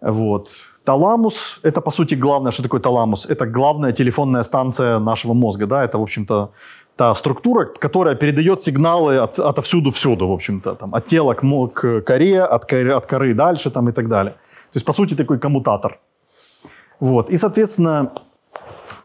Вот. 0.00 0.50
Таламус– 0.84 1.60
это, 1.62 1.80
по 1.80 1.90
сути, 1.90 2.14
главное, 2.14 2.52
что 2.52 2.62
такое 2.62 2.80
таламус? 2.80 3.26
Это 3.26 3.46
главная 3.46 3.92
телефонная 3.92 4.42
станция 4.42 4.98
нашего 4.98 5.34
мозга. 5.34 5.66
Да? 5.66 5.84
Это, 5.84 5.98
в 5.98 6.02
общем-то, 6.02 6.50
та 6.96 7.14
структура, 7.14 7.64
которая 7.64 8.14
передает 8.14 8.62
сигналы 8.62 9.18
от, 9.18 9.38
отовсюду 9.38 9.90
всюду, 9.90 10.28
в 10.28 10.32
общем-то, 10.32 10.74
там, 10.74 10.94
от 10.94 11.06
тела 11.06 11.34
к, 11.34 11.42
к 11.74 12.00
коре, 12.02 12.42
от, 12.42 12.66
коры, 12.66 12.92
от 12.92 13.06
коры 13.06 13.34
дальше 13.34 13.70
там, 13.70 13.88
и 13.88 13.92
так 13.92 14.08
далее. 14.08 14.32
То 14.72 14.76
есть, 14.76 14.86
по 14.86 14.92
сути, 14.92 15.14
такой 15.14 15.38
коммутатор. 15.38 15.98
Вот. 17.00 17.30
И, 17.30 17.38
соответственно, 17.38 18.12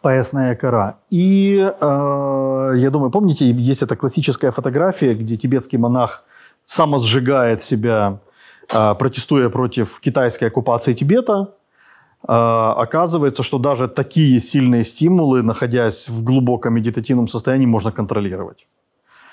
поясная 0.04 0.56
кора. 0.56 0.98
И, 1.10 1.58
э, 1.58 2.74
я 2.76 2.90
думаю, 2.90 3.10
помните, 3.10 3.50
есть 3.50 3.82
эта 3.82 3.96
классическая 3.96 4.52
фотография, 4.52 5.16
где 5.16 5.38
тибетский 5.38 5.80
монах 5.80 6.24
самосжигает 6.66 7.62
себя, 7.62 8.20
э, 8.74 8.96
протестуя 8.96 9.50
против 9.50 10.00
китайской 10.02 10.46
оккупации 10.50 10.94
Тибета, 10.94 11.48
а, 12.26 12.74
оказывается, 12.84 13.44
что 13.44 13.60
даже 13.60 13.88
такие 13.88 14.40
сильные 14.40 14.84
стимулы, 14.84 15.44
находясь 15.44 16.08
в 16.08 16.24
глубоком 16.24 16.74
медитативном 16.74 17.28
состоянии, 17.28 17.66
можно 17.66 17.92
контролировать. 17.92 18.68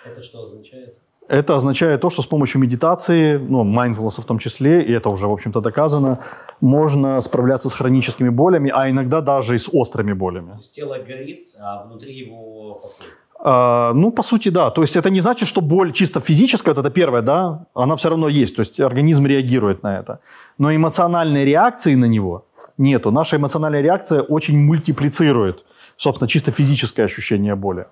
Это 0.04 0.22
что 0.22 0.42
означает? 0.42 0.98
Это 1.30 1.54
означает 1.54 2.00
то, 2.00 2.10
что 2.10 2.22
с 2.22 2.26
помощью 2.26 2.60
медитации, 2.60 3.38
ну, 3.38 3.64
mindfulness 3.64 4.20
в 4.20 4.24
том 4.24 4.38
числе, 4.38 4.82
и 4.82 4.92
это 4.92 5.10
уже, 5.10 5.28
в 5.28 5.32
общем-то, 5.32 5.60
доказано, 5.60 6.18
можно 6.60 7.20
справляться 7.20 7.68
с 7.68 7.74
хроническими 7.74 8.30
болями, 8.30 8.72
а 8.74 8.90
иногда 8.90 9.20
даже 9.20 9.54
и 9.54 9.58
с 9.58 9.68
острыми 9.72 10.12
болями. 10.12 10.50
То 10.50 10.58
есть 10.58 10.74
тело 10.74 10.96
горит, 10.98 11.48
а 11.60 11.84
внутри 11.84 12.14
его 12.18 12.74
покой. 12.74 13.06
А, 13.42 13.92
ну, 13.94 14.10
по 14.10 14.22
сути, 14.22 14.48
да. 14.50 14.70
То 14.70 14.82
есть 14.82 14.96
это 14.96 15.08
не 15.10 15.20
значит, 15.20 15.48
что 15.48 15.60
боль 15.60 15.92
чисто 15.92 16.20
физическая, 16.20 16.74
вот 16.74 16.84
это 16.84 16.90
первое, 16.90 17.22
да, 17.22 17.66
она 17.74 17.94
все 17.94 18.08
равно 18.08 18.28
есть. 18.28 18.56
То 18.56 18.62
есть 18.62 18.80
организм 18.80 19.26
реагирует 19.26 19.84
на 19.84 20.00
это. 20.00 20.18
Но 20.58 20.74
эмоциональные 20.74 21.44
реакции 21.44 21.94
на 21.94 22.06
него– 22.06 22.44
нету. 22.78 23.12
Наша 23.12 23.36
эмоциональная 23.36 23.82
реакция 23.82 24.22
очень 24.22 24.58
мультиплицирует, 24.58 25.64
собственно, 25.96 26.28
чисто 26.28 26.50
физическое 26.50 27.04
ощущение 27.04 27.54
боли. 27.54 27.86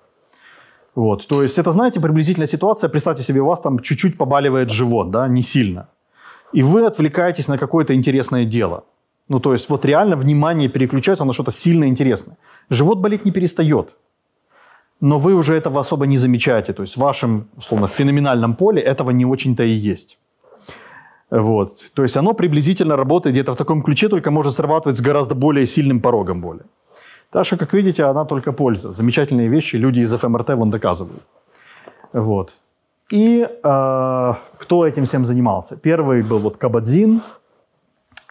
Вот. 0.99 1.29
То 1.29 1.43
есть 1.45 1.59
это, 1.59 1.71
знаете, 1.71 2.01
приблизительная 2.01 2.49
ситуация, 2.49 2.91
представьте 2.91 3.23
себе, 3.23 3.41
у 3.41 3.47
вас 3.47 3.61
там 3.61 3.79
чуть-чуть 3.79 4.19
побаливает 4.19 4.71
живот, 4.71 5.11
да, 5.11 5.29
не 5.29 5.43
сильно. 5.43 5.87
И 6.57 6.63
вы 6.63 6.87
отвлекаетесь 6.87 7.49
на 7.49 7.57
какое-то 7.57 7.95
интересное 7.95 8.45
дело. 8.45 8.83
Ну, 9.29 9.39
то 9.39 9.53
есть 9.53 9.71
вот 9.71 9.85
реально 9.85 10.17
внимание 10.17 10.69
переключается 10.69 11.25
на 11.25 11.33
что-то 11.33 11.53
сильно 11.53 11.87
интересное. 11.87 12.37
Живот 12.71 12.99
болеть 12.99 13.25
не 13.25 13.31
перестает. 13.31 13.87
Но 15.01 15.19
вы 15.19 15.35
уже 15.35 15.55
этого 15.55 15.81
особо 15.81 16.07
не 16.07 16.19
замечаете. 16.19 16.73
То 16.73 16.83
есть 16.83 16.97
в 16.97 17.01
вашем, 17.01 17.47
условно, 17.57 17.87
феноменальном 17.87 18.57
поле 18.57 18.83
этого 18.83 19.13
не 19.13 19.25
очень-то 19.25 19.63
и 19.63 19.93
есть. 19.93 20.19
Вот. 21.31 21.93
То 21.95 22.03
есть 22.03 22.17
оно 22.17 22.35
приблизительно 22.35 22.97
работает 22.97 23.35
где-то 23.35 23.53
в 23.53 23.57
таком 23.57 23.83
ключе, 23.83 24.09
только 24.09 24.33
может 24.33 24.55
срабатывать 24.55 24.97
с 24.97 25.01
гораздо 25.01 25.37
более 25.37 25.67
сильным 25.67 26.01
порогом 26.01 26.41
боли. 26.41 26.63
Так 27.31 27.45
что, 27.45 27.57
как 27.57 27.75
видите, 27.75 28.05
она 28.05 28.25
только 28.25 28.53
польза. 28.53 28.93
Замечательные 28.93 29.49
вещи 29.49 29.77
люди 29.77 30.01
из 30.01 30.14
ФМРТ 30.14 30.51
вон 30.51 30.71
доказывают. 30.71 31.23
Вот. 32.12 32.53
И 33.11 33.47
э, 33.47 34.35
кто 34.59 34.87
этим 34.87 35.05
всем 35.05 35.27
занимался? 35.27 35.77
Первый 35.77 36.23
был 36.23 36.38
вот 36.38 36.57
Кабадзин, 36.57 37.23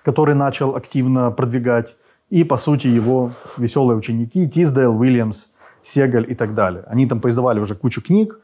который 0.04 0.36
начал 0.36 0.76
активно 0.76 1.32
продвигать, 1.32 1.96
и, 2.30 2.44
по 2.44 2.58
сути, 2.58 2.88
его 2.88 3.32
веселые 3.58 3.98
ученики 3.98 4.48
Тиздейл, 4.50 5.00
Уильямс, 5.00 5.46
Сегаль 5.84 6.30
и 6.30 6.36
так 6.36 6.54
далее. 6.54 6.84
Они 6.88 7.08
там 7.08 7.22
поиздавали 7.22 7.60
уже 7.60 7.76
кучу 7.76 8.02
книг. 8.02 8.40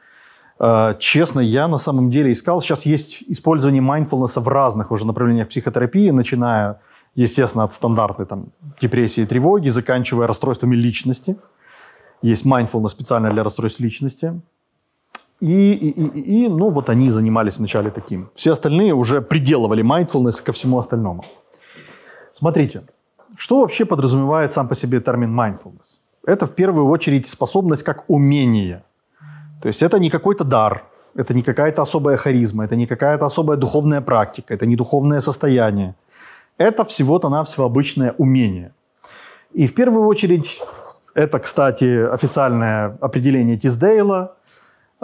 Э, 0.59 0.95
честно, 0.99 1.39
я 1.39 1.67
на 1.67 1.77
самом 1.77 2.09
деле 2.09 2.31
искал. 2.31 2.61
Сейчас 2.61 2.85
есть 2.85 3.23
использование 3.27 3.81
mindfulness 3.81 4.39
в 4.39 4.47
разных 4.47 4.91
уже 4.91 5.05
направлениях 5.05 5.49
психотерапии, 5.49 6.11
начиная, 6.11 6.79
естественно, 7.15 7.63
от 7.63 7.73
стандартной 7.73 8.25
там, 8.25 8.45
депрессии 8.81 9.23
и 9.23 9.25
тревоги, 9.25 9.69
заканчивая 9.69 10.27
расстройствами 10.27 10.75
личности. 10.75 11.35
Есть 12.21 12.45
mindfulness 12.45 12.89
специально 12.89 13.29
для 13.31 13.43
расстройств 13.43 13.79
личности. 13.79 14.41
И, 15.39 15.73
и, 15.73 15.89
и, 15.89 16.45
и, 16.45 16.47
ну, 16.47 16.69
вот 16.69 16.89
они 16.89 17.11
занимались 17.11 17.57
вначале 17.57 17.91
таким. 17.91 18.29
Все 18.33 18.51
остальные 18.51 18.93
уже 18.93 19.21
приделывали 19.21 19.83
mindfulness 19.83 20.41
ко 20.43 20.51
всему 20.51 20.77
остальному. 20.77 21.25
Смотрите, 22.33 22.83
что 23.37 23.59
вообще 23.59 23.85
подразумевает 23.85 24.53
сам 24.53 24.67
по 24.67 24.75
себе 24.75 24.99
термин 25.01 25.37
mindfulness? 25.37 25.99
Это 26.25 26.45
в 26.45 26.55
первую 26.55 26.87
очередь 26.87 27.27
способность 27.27 27.83
как 27.83 28.05
умение. 28.07 28.83
То 29.61 29.67
есть 29.67 29.83
это 29.83 29.99
не 29.99 30.09
какой-то 30.09 30.43
дар, 30.45 30.83
это 31.15 31.33
не 31.33 31.43
какая-то 31.43 31.81
особая 31.81 32.17
харизма, 32.17 32.63
это 32.63 32.75
не 32.75 32.87
какая-то 32.87 33.25
особая 33.25 33.57
духовная 33.57 34.01
практика, 34.01 34.53
это 34.53 34.65
не 34.65 34.75
духовное 34.75 35.19
состояние. 35.19 35.95
Это 36.57 36.83
всего-то 36.83 37.29
навсего 37.29 37.65
обычное 37.65 38.13
умение. 38.17 38.73
И 39.53 39.67
в 39.67 39.73
первую 39.73 40.07
очередь 40.07 40.59
это, 41.13 41.39
кстати, 41.39 42.05
официальное 42.11 42.97
определение 43.01 43.57
Тиздейла, 43.57 44.35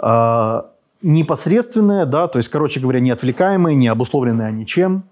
э, 0.02 0.62
непосредственное, 1.02 2.06
да, 2.06 2.28
то 2.28 2.38
есть, 2.38 2.48
короче 2.48 2.80
говоря, 2.80 3.00
не 3.00 3.10
отвлекаемое, 3.10 3.74
не 3.74 3.88
обусловленное 3.88 4.50
ничем. 4.50 5.04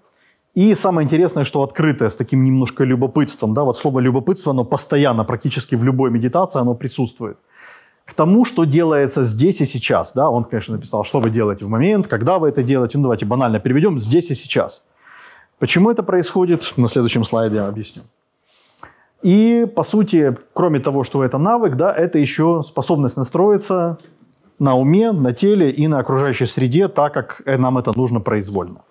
И 0.55 0.75
самое 0.75 1.05
интересное, 1.05 1.43
что 1.43 1.63
открытое, 1.63 2.09
с 2.09 2.15
таким 2.15 2.43
немножко 2.43 2.83
любопытством, 2.83 3.53
да, 3.53 3.63
вот 3.63 3.77
слово 3.77 3.99
любопытство, 3.99 4.51
оно 4.51 4.65
постоянно, 4.65 5.23
практически 5.23 5.75
в 5.75 5.83
любой 5.83 6.11
медитации, 6.11 6.59
оно 6.59 6.73
присутствует. 6.73 7.37
К 8.05 8.13
тому, 8.13 8.43
что 8.43 8.63
делается 8.63 9.23
здесь 9.23 9.61
и 9.61 9.65
сейчас, 9.65 10.13
да, 10.13 10.29
он, 10.29 10.43
конечно, 10.43 10.75
написал, 10.75 11.05
что 11.05 11.19
вы 11.19 11.29
делаете 11.29 11.65
в 11.65 11.69
момент, 11.69 12.07
когда 12.07 12.39
вы 12.39 12.49
это 12.49 12.63
делаете, 12.63 12.97
ну, 12.97 13.03
давайте 13.03 13.25
банально 13.25 13.59
переведем, 13.59 13.99
здесь 13.99 14.31
и 14.31 14.35
сейчас. 14.35 14.81
Почему 15.59 15.91
это 15.91 16.03
происходит, 16.03 16.73
на 16.77 16.87
следующем 16.87 17.23
слайде 17.23 17.59
объясню. 17.59 18.03
И, 19.21 19.67
по 19.75 19.83
сути, 19.83 20.37
кроме 20.53 20.79
того, 20.79 21.03
что 21.03 21.23
это 21.23 21.37
навык, 21.37 21.75
да, 21.75 21.93
это 21.93 22.17
еще 22.19 22.63
способность 22.65 23.17
настроиться 23.17 23.97
на 24.59 24.75
уме, 24.75 25.11
на 25.11 25.33
теле 25.33 25.69
и 25.69 25.87
на 25.87 25.99
окружающей 25.99 26.45
среде 26.45 26.87
так, 26.87 27.13
как 27.13 27.41
нам 27.45 27.77
это 27.77 27.91
нужно 27.97 28.21
произвольно. 28.21 28.81